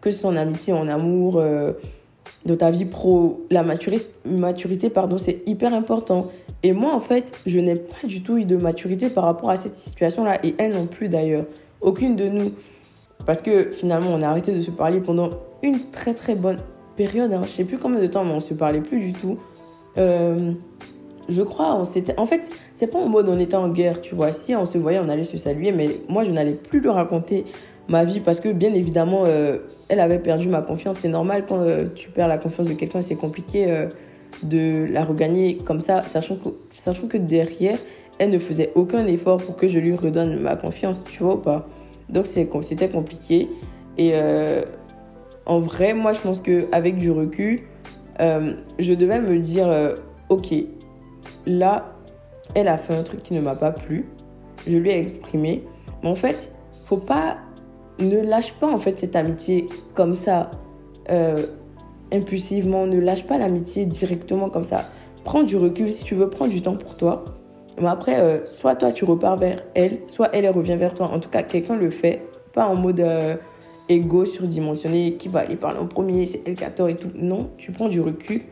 Que 0.00 0.10
ce 0.10 0.20
soit 0.20 0.30
en 0.30 0.36
amitié, 0.36 0.72
en 0.72 0.88
amour, 0.88 1.36
euh, 1.36 1.72
dans 2.46 2.56
ta 2.56 2.68
vie 2.68 2.84
pro, 2.84 3.46
la 3.50 3.62
maturité, 3.62 4.06
maturité 4.24 4.90
pardon, 4.90 5.18
c'est 5.18 5.42
hyper 5.46 5.72
important. 5.72 6.26
Et 6.64 6.72
moi 6.72 6.92
en 6.94 7.00
fait, 7.00 7.32
je 7.46 7.60
n'ai 7.60 7.76
pas 7.76 8.06
du 8.06 8.22
tout 8.22 8.36
eu 8.36 8.44
de 8.44 8.56
maturité 8.56 9.08
par 9.08 9.24
rapport 9.24 9.50
à 9.50 9.56
cette 9.56 9.76
situation-là 9.76 10.40
et 10.44 10.54
elle 10.58 10.74
non 10.74 10.86
plus 10.86 11.08
d'ailleurs. 11.08 11.44
Aucune 11.80 12.16
de 12.16 12.28
nous. 12.28 12.52
Parce 13.26 13.42
que 13.42 13.72
finalement, 13.72 14.10
on 14.12 14.22
a 14.22 14.28
arrêté 14.28 14.52
de 14.52 14.60
se 14.60 14.70
parler 14.70 15.00
pendant 15.00 15.30
une 15.62 15.90
très 15.90 16.14
très 16.14 16.36
bonne 16.36 16.58
période. 16.96 17.32
Hein. 17.32 17.42
Je 17.44 17.50
sais 17.50 17.64
plus 17.64 17.76
combien 17.76 18.00
de 18.00 18.06
temps, 18.06 18.24
mais 18.24 18.30
on 18.30 18.40
se 18.40 18.54
parlait 18.54 18.80
plus 18.80 19.00
du 19.00 19.12
tout. 19.12 19.36
Euh, 19.98 20.52
je 21.28 21.42
crois, 21.42 21.74
on 21.74 21.84
s'était. 21.84 22.18
En 22.18 22.26
fait, 22.26 22.50
c'est 22.72 22.86
pas 22.86 22.98
en 22.98 23.08
mode 23.08 23.28
on 23.28 23.38
était 23.38 23.56
en 23.56 23.68
guerre, 23.68 24.00
tu 24.00 24.14
vois. 24.14 24.30
Si 24.30 24.54
on 24.54 24.64
se 24.64 24.78
voyait, 24.78 25.00
on 25.04 25.08
allait 25.08 25.24
se 25.24 25.36
saluer, 25.36 25.72
mais 25.72 26.00
moi, 26.08 26.22
je 26.22 26.30
n'allais 26.30 26.54
plus 26.54 26.80
lui 26.80 26.88
raconter 26.88 27.44
ma 27.88 28.04
vie 28.04 28.20
parce 28.20 28.40
que, 28.40 28.48
bien 28.48 28.72
évidemment, 28.72 29.24
euh, 29.26 29.58
elle 29.88 30.00
avait 30.00 30.20
perdu 30.20 30.48
ma 30.48 30.62
confiance. 30.62 30.98
C'est 30.98 31.08
normal 31.08 31.44
quand 31.48 31.58
euh, 31.58 31.86
tu 31.94 32.10
perds 32.10 32.28
la 32.28 32.38
confiance 32.38 32.68
de 32.68 32.74
quelqu'un, 32.74 33.02
c'est 33.02 33.16
compliqué 33.16 33.86
de 34.44 34.86
la 34.90 35.04
regagner 35.04 35.56
comme 35.56 35.80
ça, 35.80 36.06
sachant 36.06 36.36
que, 36.36 36.50
sachant 36.70 37.08
que 37.08 37.16
derrière, 37.16 37.78
elle 38.18 38.30
ne 38.30 38.38
faisait 38.38 38.70
aucun 38.74 39.06
effort 39.06 39.38
pour 39.38 39.56
que 39.56 39.66
je 39.66 39.78
lui 39.78 39.94
redonne 39.96 40.38
ma 40.38 40.56
confiance, 40.56 41.02
tu 41.04 41.22
vois 41.22 41.34
ou 41.34 41.38
pas. 41.38 41.66
Donc 42.08 42.26
c'était 42.26 42.88
compliqué. 42.88 43.48
Et 43.98 44.12
euh, 44.14 44.62
en 45.46 45.60
vrai, 45.60 45.94
moi, 45.94 46.12
je 46.12 46.20
pense 46.20 46.40
qu'avec 46.40 46.98
du 46.98 47.10
recul, 47.10 47.62
euh, 48.20 48.54
je 48.78 48.94
devais 48.94 49.20
me 49.20 49.38
dire, 49.38 49.68
euh, 49.68 49.94
ok, 50.28 50.54
là, 51.46 51.94
elle 52.54 52.68
a 52.68 52.78
fait 52.78 52.94
un 52.94 53.02
truc 53.02 53.22
qui 53.22 53.34
ne 53.34 53.40
m'a 53.40 53.54
pas 53.54 53.70
plu. 53.70 54.06
Je 54.66 54.76
lui 54.76 54.90
ai 54.90 54.98
exprimé. 54.98 55.64
Mais 56.02 56.08
en 56.08 56.16
fait, 56.16 56.52
faut 56.72 56.98
pas 56.98 57.38
ne 57.98 58.20
lâche 58.20 58.52
pas 58.54 58.66
en 58.66 58.78
fait 58.78 58.98
cette 58.98 59.16
amitié 59.16 59.66
comme 59.94 60.12
ça, 60.12 60.50
impulsivement. 62.12 62.86
Ne 62.86 63.00
lâche 63.00 63.26
pas 63.26 63.38
l'amitié 63.38 63.86
directement 63.86 64.50
comme 64.50 64.64
ça. 64.64 64.84
Prends 65.24 65.42
du 65.42 65.56
recul 65.56 65.92
si 65.92 66.04
tu 66.04 66.14
veux, 66.14 66.28
prends 66.28 66.46
du 66.46 66.60
temps 66.62 66.76
pour 66.76 66.96
toi. 66.96 67.24
Mais 67.80 67.88
après, 67.88 68.18
euh, 68.18 68.46
soit 68.46 68.74
toi 68.76 68.92
tu 68.92 69.04
repars 69.04 69.36
vers 69.36 69.62
elle, 69.74 69.98
soit 70.06 70.28
elle, 70.32 70.48
revient 70.48 70.76
vers 70.76 70.94
toi. 70.94 71.10
En 71.12 71.20
tout 71.20 71.28
cas, 71.28 71.42
quelqu'un 71.42 71.76
le 71.76 71.90
fait, 71.90 72.22
pas 72.52 72.66
en 72.66 72.76
mode 72.76 73.00
euh, 73.00 73.36
égo 73.88 74.24
surdimensionné 74.24 75.14
qui 75.14 75.28
va 75.28 75.40
aller 75.40 75.56
parler 75.56 75.78
en 75.78 75.86
premier, 75.86 76.26
c'est 76.26 76.42
elle 76.46 76.54
qui 76.54 76.64
a 76.64 76.70
tort 76.70 76.88
et 76.88 76.96
tout. 76.96 77.10
Non, 77.14 77.50
tu 77.58 77.72
prends 77.72 77.88
du 77.88 78.00
recul 78.00 78.42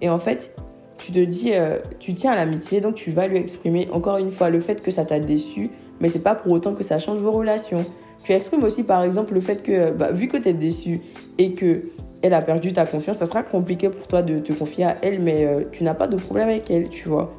et 0.00 0.08
en 0.08 0.18
fait, 0.18 0.54
tu 0.98 1.12
te 1.12 1.18
dis, 1.18 1.52
tu 1.98 2.14
tiens 2.14 2.32
à 2.32 2.36
l'amitié, 2.36 2.80
donc 2.80 2.94
tu 2.94 3.10
vas 3.10 3.26
lui 3.26 3.36
exprimer 3.36 3.88
encore 3.92 4.18
une 4.18 4.30
fois 4.30 4.50
le 4.50 4.60
fait 4.60 4.80
que 4.80 4.92
ça 4.92 5.04
t'a 5.04 5.18
déçu, 5.18 5.68
mais 6.00 6.08
c'est 6.08 6.20
pas 6.20 6.36
pour 6.36 6.52
autant 6.52 6.74
que 6.74 6.84
ça 6.84 6.98
change 6.98 7.18
vos 7.18 7.32
relations. 7.32 7.84
Tu 8.24 8.32
exprimes 8.32 8.62
aussi 8.62 8.84
par 8.84 9.02
exemple 9.02 9.34
le 9.34 9.40
fait 9.40 9.62
que, 9.62 9.90
bah, 9.90 10.12
vu 10.12 10.28
que 10.28 10.36
tu 10.36 10.48
es 10.48 10.52
déçu 10.52 11.00
et 11.38 11.52
que 11.52 11.82
elle 12.22 12.34
a 12.34 12.40
perdu 12.40 12.72
ta 12.72 12.86
confiance, 12.86 13.18
ça 13.18 13.26
sera 13.26 13.42
compliqué 13.42 13.88
pour 13.88 14.06
toi 14.06 14.22
de 14.22 14.38
te 14.38 14.52
confier 14.52 14.84
à 14.84 14.94
elle, 15.02 15.20
mais 15.20 15.44
euh, 15.44 15.64
tu 15.72 15.82
n'as 15.82 15.94
pas 15.94 16.06
de 16.06 16.16
problème 16.16 16.48
avec 16.48 16.70
elle, 16.70 16.88
tu 16.88 17.08
vois. 17.08 17.32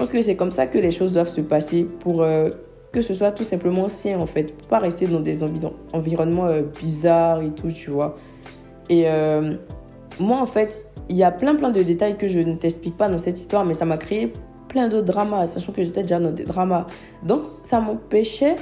Je 0.00 0.04
pense 0.06 0.12
que 0.12 0.22
c'est 0.22 0.34
comme 0.34 0.50
ça 0.50 0.66
que 0.66 0.78
les 0.78 0.92
choses 0.92 1.12
doivent 1.12 1.28
se 1.28 1.42
passer 1.42 1.84
pour 1.84 2.22
euh, 2.22 2.48
que 2.90 3.02
ce 3.02 3.12
soit 3.12 3.32
tout 3.32 3.44
simplement 3.44 3.90
sain 3.90 4.18
en 4.18 4.24
fait, 4.24 4.56
pas 4.66 4.78
rester 4.78 5.06
dans 5.06 5.20
des 5.20 5.44
environnements 5.92 6.46
euh, 6.46 6.62
bizarres 6.80 7.42
et 7.42 7.50
tout, 7.50 7.70
tu 7.70 7.90
vois. 7.90 8.16
Et 8.88 9.04
moi 10.18 10.38
en 10.38 10.46
fait, 10.46 10.90
il 11.10 11.16
y 11.16 11.22
a 11.22 11.30
plein 11.30 11.54
plein 11.54 11.68
de 11.68 11.82
détails 11.82 12.16
que 12.16 12.28
je 12.28 12.38
ne 12.38 12.54
t'explique 12.54 12.96
pas 12.96 13.10
dans 13.10 13.18
cette 13.18 13.38
histoire, 13.38 13.66
mais 13.66 13.74
ça 13.74 13.84
m'a 13.84 13.98
créé 13.98 14.32
plein 14.68 14.88
d'autres 14.88 15.04
dramas, 15.04 15.44
sachant 15.44 15.70
que 15.72 15.82
j'étais 15.82 16.00
déjà 16.00 16.18
dans 16.18 16.32
des 16.32 16.44
dramas. 16.44 16.86
Donc 17.22 17.42
ça 17.64 17.78
m'empêchait 17.78 18.56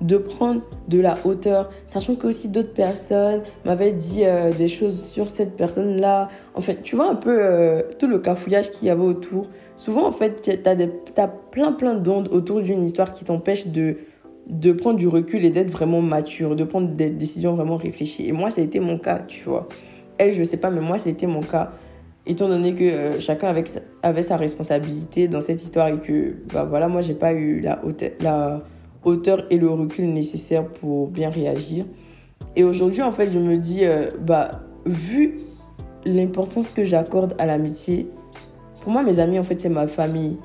de 0.00 0.16
prendre 0.16 0.62
de 0.88 1.00
la 1.00 1.18
hauteur, 1.24 1.70
sachant 1.86 2.14
que 2.14 2.28
aussi 2.28 2.48
d'autres 2.48 2.72
personnes 2.72 3.42
m'avaient 3.64 3.92
dit 3.92 4.24
euh, 4.24 4.52
des 4.52 4.68
choses 4.68 5.02
sur 5.02 5.28
cette 5.28 5.56
personne-là. 5.56 6.28
En 6.54 6.60
fait, 6.60 6.82
tu 6.82 6.96
vois 6.96 7.10
un 7.10 7.14
peu 7.14 7.36
euh, 7.40 7.82
tout 7.98 8.06
le 8.06 8.18
cafouillage 8.18 8.70
qu'il 8.70 8.88
y 8.88 8.90
avait 8.90 9.02
autour. 9.02 9.48
Souvent, 9.78 10.08
en 10.08 10.12
fait, 10.12 10.42
tu 10.42 11.20
as, 11.20 11.28
plein, 11.28 11.70
plein 11.70 11.94
d'ondes 11.94 12.28
autour 12.32 12.60
d'une 12.60 12.82
histoire 12.82 13.12
qui 13.12 13.24
t'empêchent 13.24 13.68
de, 13.68 13.98
de 14.48 14.72
prendre 14.72 14.98
du 14.98 15.06
recul 15.06 15.44
et 15.44 15.50
d'être 15.50 15.70
vraiment 15.70 16.02
mature, 16.02 16.56
de 16.56 16.64
prendre 16.64 16.88
des 16.88 17.10
décisions 17.10 17.54
vraiment 17.54 17.76
réfléchies. 17.76 18.26
Et 18.26 18.32
moi, 18.32 18.50
ça 18.50 18.60
a 18.60 18.64
été 18.64 18.80
mon 18.80 18.98
cas, 18.98 19.20
tu 19.20 19.44
vois. 19.44 19.68
Elle, 20.18 20.32
je 20.32 20.42
sais 20.42 20.56
pas, 20.56 20.70
mais 20.70 20.80
moi, 20.80 20.98
ça 20.98 21.08
a 21.08 21.12
été 21.12 21.28
mon 21.28 21.42
cas. 21.42 21.70
Étant 22.26 22.48
donné 22.48 22.74
que 22.74 22.82
euh, 22.82 23.20
chacun 23.20 23.54
avait, 24.02 24.22
sa 24.22 24.36
responsabilité 24.36 25.28
dans 25.28 25.40
cette 25.40 25.62
histoire 25.62 25.86
et 25.86 26.00
que, 26.00 26.34
bah 26.52 26.64
voilà, 26.64 26.88
moi, 26.88 27.00
j'ai 27.00 27.14
pas 27.14 27.32
eu 27.32 27.60
la 27.60 27.80
hauteur. 27.84 28.10
La, 28.18 28.64
hauteur 29.04 29.44
et 29.50 29.58
le 29.58 29.70
recul 29.70 30.12
nécessaire 30.12 30.66
pour 30.66 31.06
bien 31.06 31.30
réagir. 31.30 31.86
Et 32.56 32.64
aujourd'hui, 32.64 33.02
en 33.02 33.12
fait, 33.12 33.30
je 33.30 33.38
me 33.38 33.56
dis, 33.56 33.84
euh, 33.84 34.08
bah, 34.20 34.62
vu 34.86 35.36
l'importance 36.04 36.68
que 36.70 36.82
j'accorde 36.82 37.36
à 37.38 37.46
l'amitié, 37.46 38.08
pour 38.82 38.92
moi, 38.92 39.02
mes 39.02 39.18
amis, 39.18 39.38
en 39.38 39.44
fait, 39.44 39.60
c'est 39.60 39.68
ma 39.68 39.86
famille. 39.86 40.36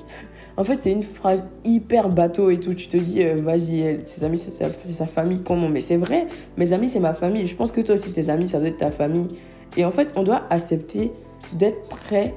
En 0.56 0.62
fait, 0.62 0.76
c'est 0.76 0.92
une 0.92 1.02
phrase 1.02 1.44
hyper 1.64 2.08
bateau 2.08 2.50
et 2.50 2.60
tout. 2.60 2.74
Tu 2.74 2.88
te 2.88 2.96
dis, 2.96 3.22
euh, 3.22 3.34
vas-y, 3.36 4.00
ses 4.04 4.24
amis, 4.24 4.38
c'est 4.38 4.92
sa, 4.92 5.06
famille. 5.06 5.42
Comment? 5.42 5.68
Mais 5.68 5.80
c'est 5.80 5.96
vrai, 5.96 6.26
mes 6.56 6.72
amis, 6.72 6.88
c'est 6.88 7.00
ma 7.00 7.14
famille. 7.14 7.46
Je 7.46 7.56
pense 7.56 7.72
que 7.72 7.80
toi 7.80 7.96
aussi, 7.96 8.12
tes 8.12 8.30
amis, 8.30 8.48
ça 8.48 8.60
doit 8.60 8.68
être 8.68 8.78
ta 8.78 8.92
famille. 8.92 9.28
Et 9.76 9.84
en 9.84 9.90
fait, 9.90 10.12
on 10.16 10.22
doit 10.22 10.42
accepter 10.50 11.10
d'être 11.52 11.88
prêt 11.88 12.34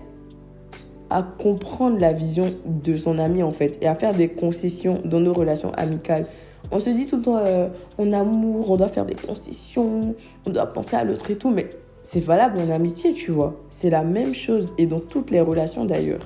à 1.10 1.24
comprendre 1.24 2.00
la 2.00 2.12
vision 2.12 2.54
de 2.66 2.98
son 2.98 3.18
ami 3.18 3.42
en 3.42 3.54
fait 3.54 3.78
et 3.82 3.88
à 3.88 3.96
faire 3.96 4.14
des 4.14 4.28
concessions 4.28 5.02
dans 5.06 5.22
nos 5.22 5.34
relations 5.34 5.72
amicales. 5.74 6.24
On 6.72 6.80
se 6.80 6.90
dit 6.90 7.06
tout 7.06 7.18
le 7.18 7.22
temps 7.22 7.38
euh, 7.38 7.70
en 7.98 8.12
amour, 8.12 8.70
on 8.72 8.76
doit 8.76 8.90
faire 8.90 9.06
des 9.06 9.16
concessions, 9.16 10.16
on 10.46 10.50
doit 10.50 10.66
penser 10.66 10.98
à 10.98 11.06
l'autre 11.06 11.32
et 11.32 11.38
tout, 11.38 11.50
mais 11.50 11.70
c'est 12.08 12.22
valable 12.22 12.60
en 12.60 12.70
amitié, 12.70 13.14
tu 13.14 13.32
vois. 13.32 13.56
C'est 13.70 13.90
la 13.90 14.04
même 14.04 14.34
chose 14.34 14.74
et 14.78 14.86
dans 14.86 15.00
toutes 15.00 15.32
les 15.32 15.42
relations 15.42 15.86
d'ailleurs. 15.86 16.22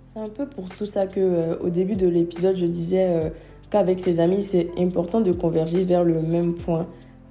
C'est 0.00 0.18
un 0.18 0.28
peu 0.28 0.46
pour 0.46 0.68
tout 0.70 0.86
ça 0.86 1.06
que 1.06 1.20
euh, 1.20 1.56
au 1.60 1.68
début 1.68 1.96
de 1.96 2.06
l'épisode, 2.06 2.56
je 2.56 2.66
disais 2.66 3.08
euh, 3.08 3.30
qu'avec 3.70 4.00
ses 4.00 4.20
amis, 4.20 4.42
c'est 4.42 4.70
important 4.78 5.20
de 5.20 5.32
converger 5.32 5.84
vers 5.84 6.04
le 6.04 6.16
même 6.30 6.54
point. 6.54 6.86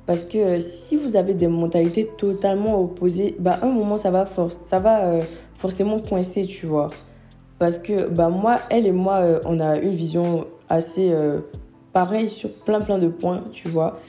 Parce 0.05 0.23
que 0.23 0.59
si 0.59 0.95
vous 0.95 1.15
avez 1.15 1.33
des 1.33 1.47
mentalités 1.47 2.09
totalement 2.17 2.81
opposées, 2.81 3.35
bah, 3.39 3.59
un 3.61 3.69
moment, 3.69 3.97
ça 3.97 4.11
va, 4.11 4.27
ça 4.65 4.79
va 4.79 5.19
forcément 5.57 5.99
coincé, 5.99 6.45
tu 6.45 6.65
vois. 6.65 6.89
Parce 7.59 7.77
que 7.77 8.09
bah, 8.09 8.29
moi, 8.29 8.59
elle 8.71 8.87
et 8.87 8.91
moi, 8.91 9.17
euh, 9.17 9.39
on 9.45 9.59
a 9.59 9.77
une 9.77 9.93
vision 9.93 10.47
assez 10.67 11.11
euh, 11.11 11.41
pareille 11.93 12.27
sur 12.27 12.49
plein 12.65 12.81
plein 12.81 12.97
de 12.97 13.07
points, 13.07 13.43
tu 13.53 13.69
vois. 13.69 13.99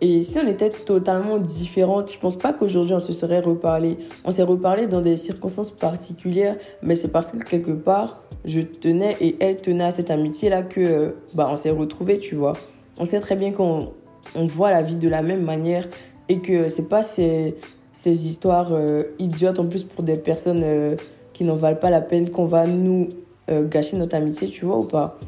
Et 0.00 0.22
si 0.22 0.38
on 0.38 0.46
était 0.46 0.70
totalement 0.70 1.38
différentes, 1.38 2.12
je 2.12 2.18
pense 2.18 2.36
pas 2.36 2.52
qu'aujourd'hui 2.52 2.94
on 2.94 3.00
se 3.00 3.12
serait 3.12 3.40
reparlé. 3.40 3.98
On 4.24 4.30
s'est 4.30 4.44
reparlé 4.44 4.86
dans 4.86 5.00
des 5.00 5.16
circonstances 5.16 5.72
particulières, 5.72 6.56
mais 6.82 6.94
c'est 6.94 7.10
parce 7.10 7.32
que 7.32 7.38
quelque 7.38 7.72
part, 7.72 8.24
je 8.44 8.60
tenais 8.60 9.16
et 9.20 9.36
elle 9.40 9.56
tenait 9.56 9.84
à 9.84 9.90
cette 9.90 10.10
amitié-là 10.10 10.62
que 10.62 10.80
euh, 10.80 11.10
bah, 11.34 11.48
on 11.50 11.56
s'est 11.56 11.70
retrouvés, 11.70 12.20
tu 12.20 12.36
vois. 12.36 12.52
On 13.00 13.04
sait 13.04 13.18
très 13.18 13.34
bien 13.34 13.50
qu'on 13.50 13.92
on 14.36 14.46
voit 14.46 14.70
la 14.70 14.82
vie 14.82 14.96
de 14.96 15.08
la 15.08 15.22
même 15.22 15.42
manière 15.42 15.88
et 16.28 16.40
que 16.40 16.68
c'est 16.68 16.88
pas 16.88 17.02
ces, 17.02 17.56
ces 17.92 18.28
histoires 18.28 18.72
euh, 18.72 19.02
idiotes 19.18 19.58
en 19.58 19.66
plus 19.66 19.82
pour 19.82 20.04
des 20.04 20.16
personnes 20.16 20.62
euh, 20.62 20.94
qui 21.32 21.42
n'en 21.42 21.54
valent 21.54 21.78
pas 21.78 21.90
la 21.90 22.00
peine 22.00 22.30
qu'on 22.30 22.46
va 22.46 22.66
nous 22.66 23.08
gâcher 23.50 23.96
notre 23.96 24.14
amitié, 24.14 24.48
tu 24.48 24.66
vois 24.66 24.76
ou 24.76 24.86
pas. 24.86 25.18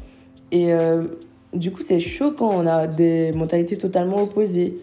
Et 0.51 0.71
du 1.53 1.71
coup, 1.71 1.81
c'est 1.81 1.99
chaud 1.99 2.31
quand 2.31 2.49
on 2.49 2.65
a 2.67 2.87
des 2.87 3.31
mentalités 3.33 3.77
totalement 3.77 4.23
opposées. 4.23 4.77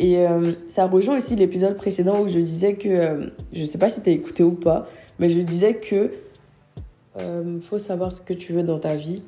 Et 0.00 0.24
ça 0.68 0.86
rejoint 0.86 1.16
aussi 1.16 1.34
l'épisode 1.34 1.76
précédent 1.76 2.22
où 2.22 2.28
je 2.28 2.38
disais 2.38 2.74
que, 2.74 3.32
je 3.52 3.64
sais 3.64 3.78
pas 3.78 3.88
si 3.88 4.00
tu 4.00 4.10
as 4.10 4.12
écouté 4.12 4.44
ou 4.44 4.54
pas, 4.54 4.88
mais 5.18 5.28
je 5.28 5.40
disais 5.40 5.74
que 5.74 6.12
faut 7.62 7.78
savoir 7.78 8.12
ce 8.12 8.20
que 8.20 8.32
tu 8.32 8.52
veux 8.52 8.62
dans 8.62 8.78
ta 8.78 8.94
vie. 8.94 9.22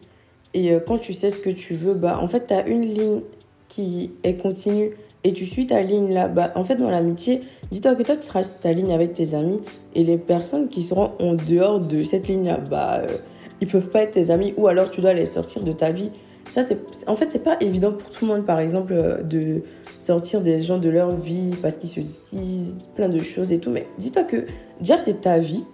Et 0.55 0.73
quand 0.87 0.99
tu 0.99 1.13
sais 1.13 1.31
ce 1.31 1.41
que 1.41 1.51
tu 1.51 1.75
veux, 1.75 1.95
bah, 1.95 2.21
en 2.23 2.29
fait, 2.29 2.47
tu 2.47 2.55
as 2.55 2.69
une 2.69 2.83
ligne 2.83 3.21
qui 3.69 4.13
est 4.23 4.37
continue 4.37 4.93
et 5.25 5.33
tu 5.33 5.45
suis 5.45 5.67
ta 5.67 5.83
ligne 5.83 6.15
là. 6.15 6.29
Bah, 6.29 6.53
en 6.55 6.63
fait, 6.63 6.77
dans 6.77 6.89
l'amitié, 6.89 7.43
Dis-toi 7.71 7.95
que 7.95 8.03
toi, 8.03 8.17
tu 8.17 8.27
seras 8.27 8.43
ta 8.43 8.73
ligne 8.73 8.93
avec 8.93 9.13
tes 9.13 9.35
amis 9.35 9.61
et 9.95 10.03
les 10.03 10.19
personnes 10.19 10.69
qui 10.69 10.83
seront 10.83 11.13
en 11.21 11.35
dehors 11.35 11.79
de 11.79 12.03
cette 12.03 12.27
ligne-là, 12.27 12.59
bah, 12.69 12.97
euh, 12.97 13.19
ils 13.61 13.69
peuvent 13.69 13.91
pas 13.91 14.03
être 14.03 14.13
tes 14.13 14.31
amis 14.31 14.55
ou 14.57 14.67
alors 14.67 14.91
tu 14.91 15.01
dois 15.01 15.13
les 15.13 15.27
sortir 15.27 15.63
de 15.63 15.71
ta 15.71 15.93
vie. 15.93 16.11
Ça, 16.51 16.63
c'est, 16.63 16.79
en 17.07 17.17
fait, 17.17 17.31
c'est 17.31 17.45
pas 17.45 17.57
évident 17.61 17.93
pour 17.93 18.11
tout 18.11 18.27
le 18.27 18.33
monde, 18.33 18.45
par 18.45 18.59
exemple, 18.59 18.93
euh, 18.93 19.23
de 19.23 19.63
sortir 19.99 20.41
des 20.41 20.63
gens 20.63 20.79
de 20.79 20.89
leur 20.89 21.15
vie 21.15 21.55
parce 21.63 21.77
qu'ils 21.77 21.89
se 21.91 22.01
disent 22.35 22.77
plein 22.95 23.09
de 23.09 23.23
choses 23.23 23.53
et 23.53 23.61
tout. 23.61 23.71
Mais 23.71 23.87
dis-toi 23.99 24.25
que 24.25 24.47
déjà, 24.81 24.99
c'est 24.99 25.21
ta 25.21 25.39
vie, 25.39 25.65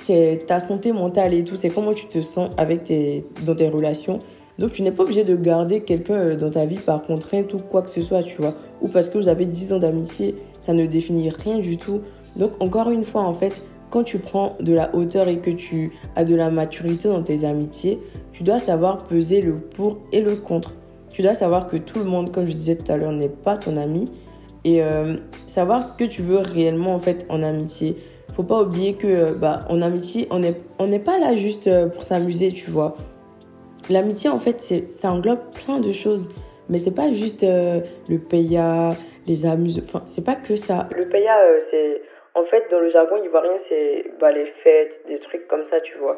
c'est 0.00 0.44
ta 0.46 0.60
santé 0.60 0.92
mentale 0.92 1.34
et 1.34 1.44
tout, 1.44 1.56
c'est 1.56 1.70
comment 1.70 1.94
tu 1.94 2.06
te 2.06 2.20
sens 2.20 2.50
avec 2.56 2.84
tes, 2.84 3.24
dans 3.44 3.54
tes 3.54 3.68
relations. 3.68 4.18
Donc, 4.58 4.72
tu 4.72 4.82
n'es 4.82 4.90
pas 4.90 5.04
obligé 5.04 5.24
de 5.24 5.36
garder 5.36 5.80
quelqu'un 5.80 6.14
euh, 6.14 6.36
dans 6.36 6.50
ta 6.50 6.66
vie 6.66 6.78
par 6.78 7.02
contrainte 7.02 7.54
ou 7.54 7.58
quoi 7.58 7.82
que 7.82 7.90
ce 7.90 8.00
soit, 8.00 8.22
tu 8.22 8.36
vois. 8.42 8.54
Ou 8.82 8.88
parce 8.88 9.08
que 9.08 9.16
vous 9.16 9.28
avez 9.28 9.46
10 9.46 9.72
ans 9.72 9.78
d'amitié 9.78 10.34
ça 10.60 10.72
ne 10.72 10.86
définit 10.86 11.30
rien 11.30 11.58
du 11.58 11.76
tout. 11.76 12.02
Donc 12.36 12.50
encore 12.60 12.90
une 12.90 13.04
fois, 13.04 13.22
en 13.22 13.34
fait, 13.34 13.62
quand 13.90 14.04
tu 14.04 14.18
prends 14.18 14.56
de 14.60 14.72
la 14.72 14.94
hauteur 14.94 15.28
et 15.28 15.38
que 15.38 15.50
tu 15.50 15.92
as 16.16 16.24
de 16.24 16.34
la 16.34 16.50
maturité 16.50 17.08
dans 17.08 17.22
tes 17.22 17.44
amitiés, 17.44 17.98
tu 18.32 18.42
dois 18.42 18.58
savoir 18.58 19.04
peser 19.04 19.40
le 19.40 19.54
pour 19.54 19.98
et 20.12 20.20
le 20.20 20.36
contre. 20.36 20.74
Tu 21.10 21.22
dois 21.22 21.34
savoir 21.34 21.68
que 21.68 21.76
tout 21.76 21.98
le 21.98 22.04
monde, 22.04 22.32
comme 22.32 22.46
je 22.46 22.52
disais 22.52 22.76
tout 22.76 22.90
à 22.92 22.96
l'heure, 22.96 23.12
n'est 23.12 23.28
pas 23.28 23.56
ton 23.56 23.76
ami 23.76 24.10
et 24.64 24.82
euh, 24.82 25.16
savoir 25.46 25.82
ce 25.82 25.96
que 25.96 26.04
tu 26.04 26.22
veux 26.22 26.38
réellement 26.38 26.94
en 26.94 27.00
fait 27.00 27.26
en 27.28 27.42
amitié. 27.42 27.96
Faut 28.34 28.42
pas 28.42 28.62
oublier 28.62 28.94
que 28.94 29.06
euh, 29.06 29.32
bah, 29.40 29.60
en 29.68 29.82
amitié, 29.82 30.28
on 30.30 30.40
n'est 30.40 30.54
on 30.78 30.86
n'est 30.86 30.98
pas 31.00 31.18
là 31.18 31.34
juste 31.34 31.66
euh, 31.66 31.88
pour 31.88 32.04
s'amuser, 32.04 32.52
tu 32.52 32.70
vois. 32.70 32.96
L'amitié 33.90 34.28
en 34.30 34.38
fait, 34.38 34.60
ça 34.88 35.10
englobe 35.10 35.40
plein 35.64 35.80
de 35.80 35.92
choses, 35.92 36.28
mais 36.68 36.78
c'est 36.78 36.94
pas 36.94 37.12
juste 37.12 37.42
le 37.42 38.18
paya, 38.18 38.94
les 39.26 39.46
amusements. 39.46 39.84
Enfin, 39.86 40.02
c'est 40.04 40.24
pas 40.24 40.34
que 40.34 40.56
ça. 40.56 40.88
Le 40.94 41.08
paya, 41.08 41.34
c'est. 41.70 42.02
En 42.38 42.44
fait, 42.44 42.62
dans 42.70 42.78
le 42.78 42.88
jargon 42.92 43.16
ivoirien, 43.24 43.58
c'est 43.68 44.04
bah, 44.20 44.30
les 44.30 44.46
fêtes, 44.62 44.92
des 45.08 45.18
trucs 45.18 45.48
comme 45.48 45.62
ça, 45.70 45.80
tu 45.80 45.98
vois. 45.98 46.14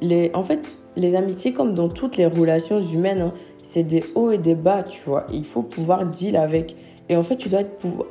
Les, 0.00 0.30
en 0.32 0.44
fait, 0.44 0.76
les 0.94 1.16
amitiés, 1.16 1.52
comme 1.52 1.74
dans 1.74 1.88
toutes 1.88 2.16
les 2.16 2.26
relations 2.26 2.76
humaines, 2.76 3.20
hein, 3.20 3.34
c'est 3.64 3.82
des 3.82 4.04
hauts 4.14 4.30
et 4.30 4.38
des 4.38 4.54
bas, 4.54 4.84
tu 4.84 5.00
vois. 5.00 5.26
il 5.32 5.44
faut 5.44 5.62
pouvoir 5.62 6.06
deal 6.06 6.36
avec. 6.36 6.76
Et 7.08 7.16
en 7.16 7.24
fait, 7.24 7.34
tu 7.34 7.48
dois, 7.48 7.62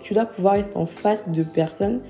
tu 0.01 0.13
dois 0.13 0.25
pouvoir 0.25 0.55
être 0.55 0.75
en 0.75 0.85
face 0.85 1.29
de 1.29 1.41
personnes 1.55 2.01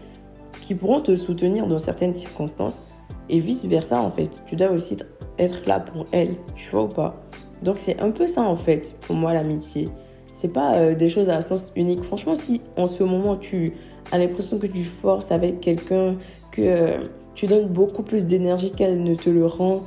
qui 0.66 0.74
pourront 0.74 1.02
te 1.02 1.16
soutenir 1.16 1.68
dans 1.68 1.78
certaines 1.78 2.16
circonstances. 2.16 3.04
Et 3.30 3.38
vice-versa, 3.38 4.00
en 4.02 4.10
fait. 4.10 4.44
Tu 4.48 4.56
dois 4.56 4.72
aussi 4.72 4.98
être 5.38 5.68
là 5.68 5.80
pour 5.80 6.06
elles, 6.12 6.34
tu 6.56 6.72
vois 6.72 6.84
ou 6.84 6.90
pas. 6.90 7.22
Donc, 7.62 7.78
c'est 7.78 8.02
un 8.02 8.10
peu 8.10 8.26
ça, 8.26 8.42
en 8.42 8.56
fait, 8.56 8.96
pour 9.06 9.16
moi, 9.16 9.32
l'amitié 9.34 9.90
c'est 10.36 10.52
pas 10.52 10.76
euh, 10.76 10.96
des 10.96 11.10
choses 11.10 11.30
à 11.30 11.40
sens 11.42 11.72
unique. 11.76 12.04
Franchement, 12.04 12.36
si 12.36 12.62
en 12.76 12.84
ce 12.84 13.04
moment 13.04 13.38
tu 13.38 13.74
as 14.12 14.18
l'impression 14.18 14.60
que 14.60 14.68
tu 14.68 14.84
forces 14.84 15.32
avec 15.32 15.60
quelqu'un, 15.60 16.18
que 16.52 16.62
euh, 16.62 17.04
tu 17.34 17.48
donnes 17.48 17.68
beaucoup 17.68 18.04
plus 18.04 18.26
d'énergie 18.26 18.72
qu'elle 18.72 19.04
ne 19.04 19.16
te 19.16 19.30
le 19.30 19.46
rend, 19.46 19.82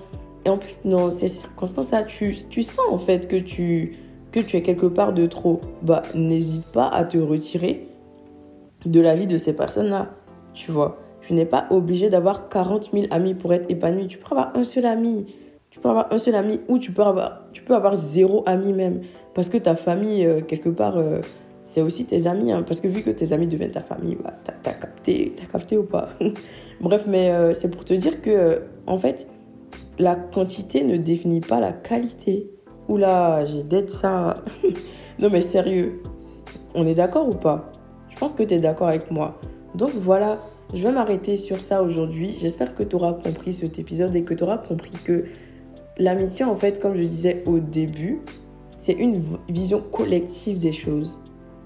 et 0.45 0.51
en 0.51 0.57
plus 0.57 0.81
dans 0.85 1.11
ces 1.11 1.29
circonstances-là, 1.29 2.05
tu, 2.05 2.37
tu 2.49 2.63
sens 2.63 2.87
en 2.91 2.99
fait 2.99 3.29
que 3.29 3.37
tu 3.37 3.93
que 4.31 4.41
tu 4.41 4.57
es 4.57 4.63
quelque 4.63 4.87
part 4.87 5.13
de 5.13 5.27
trop, 5.27 5.61
bah 5.83 6.03
n'hésite 6.15 6.73
pas 6.73 6.87
à 6.89 7.05
te 7.05 7.17
retirer 7.17 7.89
de 8.85 9.01
la 9.01 9.15
vie 9.15 9.27
de 9.27 9.37
ces 9.37 9.57
personnes-là. 9.57 10.11
Tu 10.53 10.71
vois, 10.71 10.99
tu 11.21 11.33
n'es 11.33 11.47
pas 11.47 11.67
obligé 11.71 12.11
d'avoir 12.11 12.49
40 12.49 12.91
000 12.93 13.07
amis 13.11 13.35
pour 13.35 13.53
être 13.53 13.71
épanoui. 13.71 14.07
Tu 14.07 14.19
peux 14.19 14.27
avoir 14.31 14.57
un 14.57 14.65
seul 14.65 14.87
ami. 14.87 15.27
Tu 15.71 15.81
peux 15.81 15.89
avoir 15.89 16.13
un 16.13 16.19
seul 16.19 16.35
ami 16.35 16.61
ou 16.69 16.79
tu 16.79 16.93
peux 16.93 17.03
avoir, 17.03 17.43
tu 17.53 17.63
peux 17.63 17.75
avoir 17.75 17.97
zéro 17.97 18.43
ami 18.47 18.73
même. 18.73 19.03
Parce 19.35 19.49
que 19.49 19.59
ta 19.59 19.77
famille, 19.77 20.25
euh, 20.25 20.41
quelque 20.41 20.71
part, 20.71 20.97
euh, 20.97 21.21
c'est 21.69 21.83
aussi 21.83 22.07
tes 22.07 22.27
amis. 22.27 22.51
Hein. 22.51 22.63
parce 22.67 22.81
que 22.81 22.89
vu 22.89 23.03
que 23.03 23.11
tes 23.11 23.35
amis 23.35 23.47
deviennent 23.47 23.71
ta 23.71 23.83
famille, 23.83 24.17
bah, 24.25 24.33
t'as 24.63 24.73
capté, 24.73 25.35
as 25.43 25.53
capté 25.53 25.77
ou 25.77 25.85
pas? 25.85 26.09
Bref, 26.81 27.05
mais 27.07 27.31
euh, 27.31 27.53
c'est 27.53 27.71
pour 27.71 27.85
te 27.85 27.93
dire 27.93 28.23
que, 28.23 28.63
en 28.87 28.99
fait, 28.99 29.29
la 29.99 30.15
quantité 30.15 30.83
ne 30.83 30.97
définit 30.97 31.43
pas 31.43 31.61
la 31.61 31.73
qualité. 31.73 32.51
Oula, 32.89 33.45
j'ai 33.45 33.65
d'être 33.65 33.91
ça. 33.91 34.43
non 35.19 35.29
mais 35.31 35.43
sérieux, 35.43 36.03
on 36.75 36.87
est 36.87 36.95
d'accord 36.95 37.29
ou 37.29 37.35
pas? 37.35 37.71
Je 38.09 38.17
pense 38.17 38.33
que 38.33 38.43
tu 38.43 38.55
es 38.55 38.61
d'accord 38.61 38.89
avec 38.89 39.11
moi. 39.11 39.39
Donc 39.75 39.93
voilà, 39.95 40.39
je 40.73 40.83
vais 40.83 40.93
m'arrêter 40.93 41.37
sur 41.37 41.61
ça 41.61 41.83
aujourd'hui. 41.83 42.35
J'espère 42.41 42.75
que 42.75 42.83
tu 42.83 42.97
auras 42.97 43.13
compris 43.13 43.53
cet 43.53 43.79
épisode 43.79 44.17
et 44.17 44.23
que 44.23 44.33
tu 44.33 44.43
auras 44.43 44.57
compris 44.57 44.97
que 45.05 45.27
l'amitié, 45.99 46.47
en 46.47 46.57
fait, 46.57 46.81
comme 46.81 46.95
je 46.95 47.03
disais 47.03 47.43
au 47.47 47.59
début, 47.59 48.23
c'est 48.79 48.95
une 48.95 49.23
vision 49.51 49.83
collective 49.93 50.61
des 50.61 50.73
choses. 50.73 51.19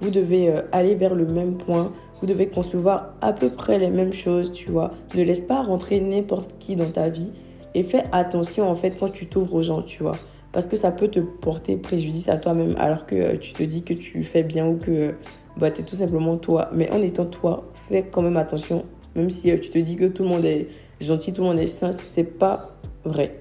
Vous 0.03 0.11
devez 0.11 0.51
euh, 0.51 0.63
aller 0.73 0.95
vers 0.95 1.15
le 1.15 1.25
même 1.25 1.57
point, 1.57 1.93
vous 2.21 2.27
devez 2.27 2.49
concevoir 2.49 3.15
à 3.23 3.33
peu 3.33 3.49
près 3.49 3.79
les 3.79 3.91
mêmes 3.91 4.13
choses, 4.13 4.53
tu 4.53 4.71
vois. 4.71 4.93
Ne 5.15 5.23
laisse 5.23 5.41
pas 5.41 5.63
rentrer 5.63 6.01
n'importe 6.01 6.59
qui 6.59 6.77
dans 6.77 6.91
ta 6.91 7.09
vie 7.09 7.31
et 7.75 7.85
fais 7.85 8.05
attention, 8.13 8.69
en 8.69 8.77
fait, 8.77 8.95
quand 9.01 9.11
tu 9.11 9.27
t'ouvres 9.27 9.55
aux 9.55 9.63
gens, 9.63 9.83
tu 9.83 10.03
vois 10.03 10.17
parce 10.53 10.67
que 10.67 10.77
ça 10.77 10.93
peut 10.93 11.09
te 11.09 11.19
porter 11.19 11.77
préjudice 11.77 12.29
à 12.29 12.39
toi-même 12.39 12.77
alors 12.77 13.07
que 13.07 13.17
euh, 13.17 13.39
tu 13.39 13.53
te 13.55 13.63
dis 13.63 13.83
que 13.83 13.95
tu 13.95 14.23
fais 14.23 14.43
bien 14.43 14.69
ou 14.69 14.77
que 14.77 15.15
bah, 15.57 15.71
tu 15.71 15.81
es 15.81 15.85
tout 15.85 15.97
simplement 15.97 16.37
toi. 16.37 16.71
Mais 16.73 16.91
en 16.91 17.03
étant 17.03 17.27
toi, 17.27 17.65
fais 17.89 18.05
quand 18.05 18.23
même 18.23 18.37
attention, 18.37 18.85
même 19.17 19.31
si 19.31 19.51
euh, 19.51 19.59
tu 19.59 19.71
te 19.71 19.79
dis 19.79 19.97
que 19.97 20.05
tout 20.05 20.23
le 20.23 20.29
monde 20.29 20.45
est 20.45 20.69
gentil, 21.01 21.33
tout 21.33 21.43
le 21.43 21.49
monde 21.49 21.59
est 21.59 21.67
sain, 21.67 21.91
c'est 21.93 22.25
pas 22.25 22.61
vrai. 23.05 23.41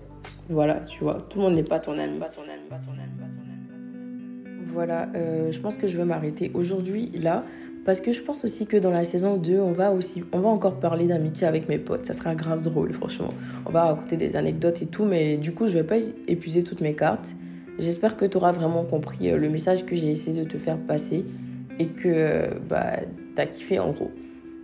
Voilà, 0.49 0.75
tu 0.89 1.03
vois, 1.03 1.15
tout 1.29 1.37
le 1.37 1.45
monde 1.45 1.53
n'est 1.53 1.63
pas 1.63 1.79
ton 1.79 1.97
ami, 1.97 2.17
pas 2.17 2.29
ton 2.29 2.41
ami, 2.41 2.67
pas 2.69 2.77
ton 2.77 2.91
ami, 2.91 3.11
pas 3.19 3.25
ton 3.25 3.25
ami. 3.25 3.30
Voilà, 4.73 5.09
euh, 5.15 5.51
je 5.51 5.59
pense 5.59 5.77
que 5.77 5.87
je 5.87 5.97
vais 5.97 6.05
m'arrêter 6.05 6.51
aujourd'hui 6.53 7.11
là. 7.13 7.43
Parce 7.83 7.99
que 7.99 8.13
je 8.13 8.21
pense 8.21 8.45
aussi 8.45 8.67
que 8.67 8.77
dans 8.77 8.91
la 8.91 9.03
saison 9.03 9.37
2, 9.37 9.59
on 9.59 9.71
va 9.71 9.91
aussi, 9.91 10.23
on 10.33 10.39
va 10.39 10.49
encore 10.49 10.79
parler 10.79 11.07
d'amitié 11.07 11.47
avec 11.47 11.67
mes 11.67 11.79
potes. 11.79 12.05
Ça 12.05 12.13
sera 12.13 12.35
grave 12.35 12.61
drôle, 12.61 12.93
franchement. 12.93 13.29
On 13.65 13.71
va 13.71 13.85
raconter 13.85 14.17
des 14.17 14.35
anecdotes 14.35 14.83
et 14.83 14.85
tout, 14.85 15.03
mais 15.03 15.37
du 15.37 15.51
coup, 15.51 15.65
je 15.65 15.73
vais 15.73 15.83
pas 15.83 15.97
épuiser 16.27 16.63
toutes 16.63 16.81
mes 16.81 16.93
cartes. 16.93 17.35
J'espère 17.79 18.17
que 18.17 18.25
tu 18.25 18.37
auras 18.37 18.51
vraiment 18.51 18.83
compris 18.83 19.31
euh, 19.31 19.37
le 19.37 19.49
message 19.49 19.85
que 19.85 19.95
j'ai 19.95 20.11
essayé 20.11 20.43
de 20.43 20.47
te 20.47 20.59
faire 20.59 20.77
passer 20.77 21.25
et 21.79 21.87
que 21.87 22.07
euh, 22.07 22.47
bah, 22.69 22.97
tu 23.35 23.41
as 23.41 23.47
kiffé 23.47 23.79
en 23.79 23.91
gros. 23.91 24.11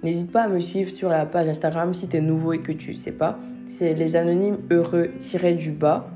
N'hésite 0.03 0.31
pas 0.31 0.43
à 0.43 0.47
me 0.47 0.59
suivre 0.59 0.91
sur 0.91 1.09
la 1.09 1.25
page 1.25 1.47
Instagram 1.49 1.95
si 1.95 2.07
tu 2.07 2.17
es 2.17 2.21
nouveau 2.21 2.53
et 2.53 2.59
que 2.59 2.71
tu 2.71 2.93
sais 2.93 3.13
pas. 3.13 3.39
C'est 3.67 3.95
les 3.95 4.15
anonymes 4.15 4.57
heureux 4.69 5.09
du 5.57 5.71
bas. 5.71 6.07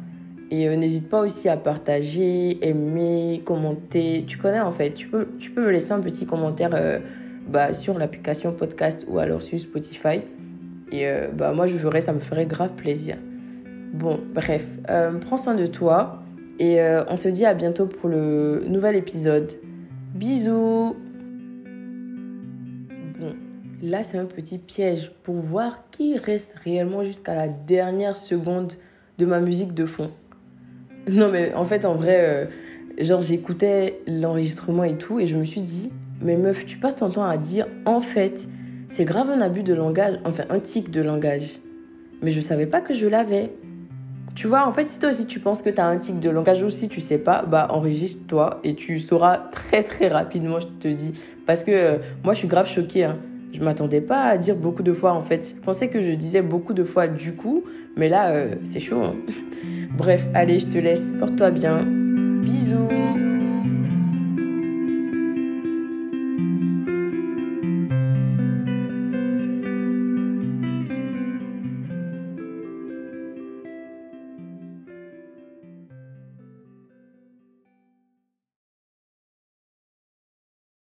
Et 0.51 0.67
euh, 0.67 0.75
n'hésite 0.75 1.09
pas 1.09 1.21
aussi 1.21 1.47
à 1.47 1.55
partager, 1.55 2.59
aimer, 2.67 3.41
commenter. 3.45 4.25
Tu 4.27 4.37
connais 4.37 4.59
en 4.59 4.73
fait. 4.73 4.91
Tu 4.93 5.07
peux, 5.07 5.29
tu 5.39 5.49
peux 5.49 5.65
me 5.65 5.71
laisser 5.71 5.93
un 5.93 6.01
petit 6.01 6.25
commentaire 6.25 6.71
euh, 6.73 6.99
bah, 7.47 7.73
sur 7.73 7.97
l'application 7.97 8.51
podcast 8.51 9.05
ou 9.09 9.17
alors 9.17 9.41
sur 9.41 9.57
Spotify. 9.57 10.21
Et 10.91 11.07
euh, 11.07 11.29
bah, 11.33 11.53
moi, 11.53 11.67
je 11.67 11.77
ferais, 11.77 12.01
ça 12.01 12.11
me 12.11 12.19
ferait 12.19 12.45
grave 12.45 12.71
plaisir. 12.75 13.15
Bon, 13.93 14.19
bref, 14.33 14.65
prends 15.21 15.37
soin 15.37 15.55
de 15.55 15.65
toi. 15.65 16.21
Et 16.59 16.79
on 17.09 17.17
se 17.17 17.27
dit 17.27 17.45
à 17.45 17.53
bientôt 17.53 17.87
pour 17.87 18.07
le 18.07 18.63
nouvel 18.67 18.95
épisode. 18.95 19.51
Bisous 20.13 20.95
Bon, 23.19 23.33
là 23.81 24.03
c'est 24.03 24.17
un 24.17 24.25
petit 24.25 24.59
piège 24.59 25.11
pour 25.23 25.35
voir 25.35 25.83
qui 25.91 26.17
reste 26.17 26.53
réellement 26.63 27.03
jusqu'à 27.03 27.35
la 27.35 27.47
dernière 27.47 28.15
seconde 28.15 28.73
de 29.17 29.25
ma 29.25 29.39
musique 29.39 29.73
de 29.73 29.85
fond. 29.85 30.11
Non, 31.09 31.29
mais 31.29 31.53
en 31.53 31.63
fait, 31.63 31.85
en 31.85 31.95
vrai, 31.95 32.17
euh, 32.19 32.45
genre, 32.99 33.21
j'écoutais 33.21 34.01
l'enregistrement 34.07 34.83
et 34.83 34.97
tout, 34.97 35.19
et 35.19 35.27
je 35.27 35.35
me 35.35 35.43
suis 35.43 35.61
dit, 35.61 35.91
mais 36.21 36.37
meuf, 36.37 36.65
tu 36.65 36.77
passes 36.77 36.95
ton 36.95 37.09
temps 37.09 37.25
à 37.25 37.37
dire, 37.37 37.67
en 37.85 38.01
fait, 38.01 38.47
c'est 38.89 39.05
grave 39.05 39.29
un 39.29 39.41
abus 39.41 39.63
de 39.63 39.73
langage, 39.73 40.19
enfin, 40.25 40.43
un 40.49 40.59
tic 40.59 40.91
de 40.91 41.01
langage. 41.01 41.59
Mais 42.21 42.31
je 42.31 42.39
savais 42.39 42.67
pas 42.67 42.81
que 42.81 42.93
je 42.93 43.07
l'avais. 43.07 43.51
Tu 44.35 44.47
vois, 44.47 44.67
en 44.67 44.71
fait, 44.73 44.87
si 44.87 44.99
toi 44.99 45.09
aussi 45.09 45.25
tu 45.25 45.39
penses 45.39 45.61
que 45.61 45.69
tu 45.69 45.81
as 45.81 45.87
un 45.87 45.97
tic 45.97 46.19
de 46.19 46.29
langage 46.29 46.61
ou 46.61 46.69
si 46.69 46.87
tu 46.87 47.01
sais 47.01 47.17
pas, 47.17 47.41
bah 47.41 47.67
enregistre-toi 47.71 48.61
et 48.63 48.75
tu 48.75 48.99
sauras 48.99 49.37
très 49.37 49.83
très 49.83 50.07
rapidement, 50.07 50.59
je 50.59 50.67
te 50.79 50.87
dis. 50.87 51.13
Parce 51.45 51.63
que 51.63 51.71
euh, 51.71 51.97
moi, 52.23 52.33
je 52.33 52.39
suis 52.39 52.47
grave 52.47 52.67
choquée. 52.67 53.05
Hein. 53.05 53.17
Je 53.51 53.61
m'attendais 53.61 53.99
pas 53.99 54.23
à 54.23 54.37
dire 54.37 54.55
beaucoup 54.55 54.83
de 54.83 54.93
fois 54.93 55.11
en 55.11 55.23
fait. 55.23 55.55
Je 55.57 55.61
pensais 55.61 55.89
que 55.89 56.01
je 56.01 56.11
disais 56.11 56.41
beaucoup 56.41 56.73
de 56.73 56.83
fois 56.83 57.07
du 57.07 57.33
coup, 57.35 57.63
mais 57.95 58.09
là, 58.09 58.31
euh, 58.31 58.55
c'est 58.63 58.79
chaud. 58.79 59.03
Hein. 59.03 59.15
Bref, 59.97 60.27
allez, 60.33 60.59
je 60.59 60.67
te 60.67 60.77
laisse. 60.77 61.11
Porte-toi 61.19 61.51
bien. 61.51 61.83
Bisous. 61.83 62.87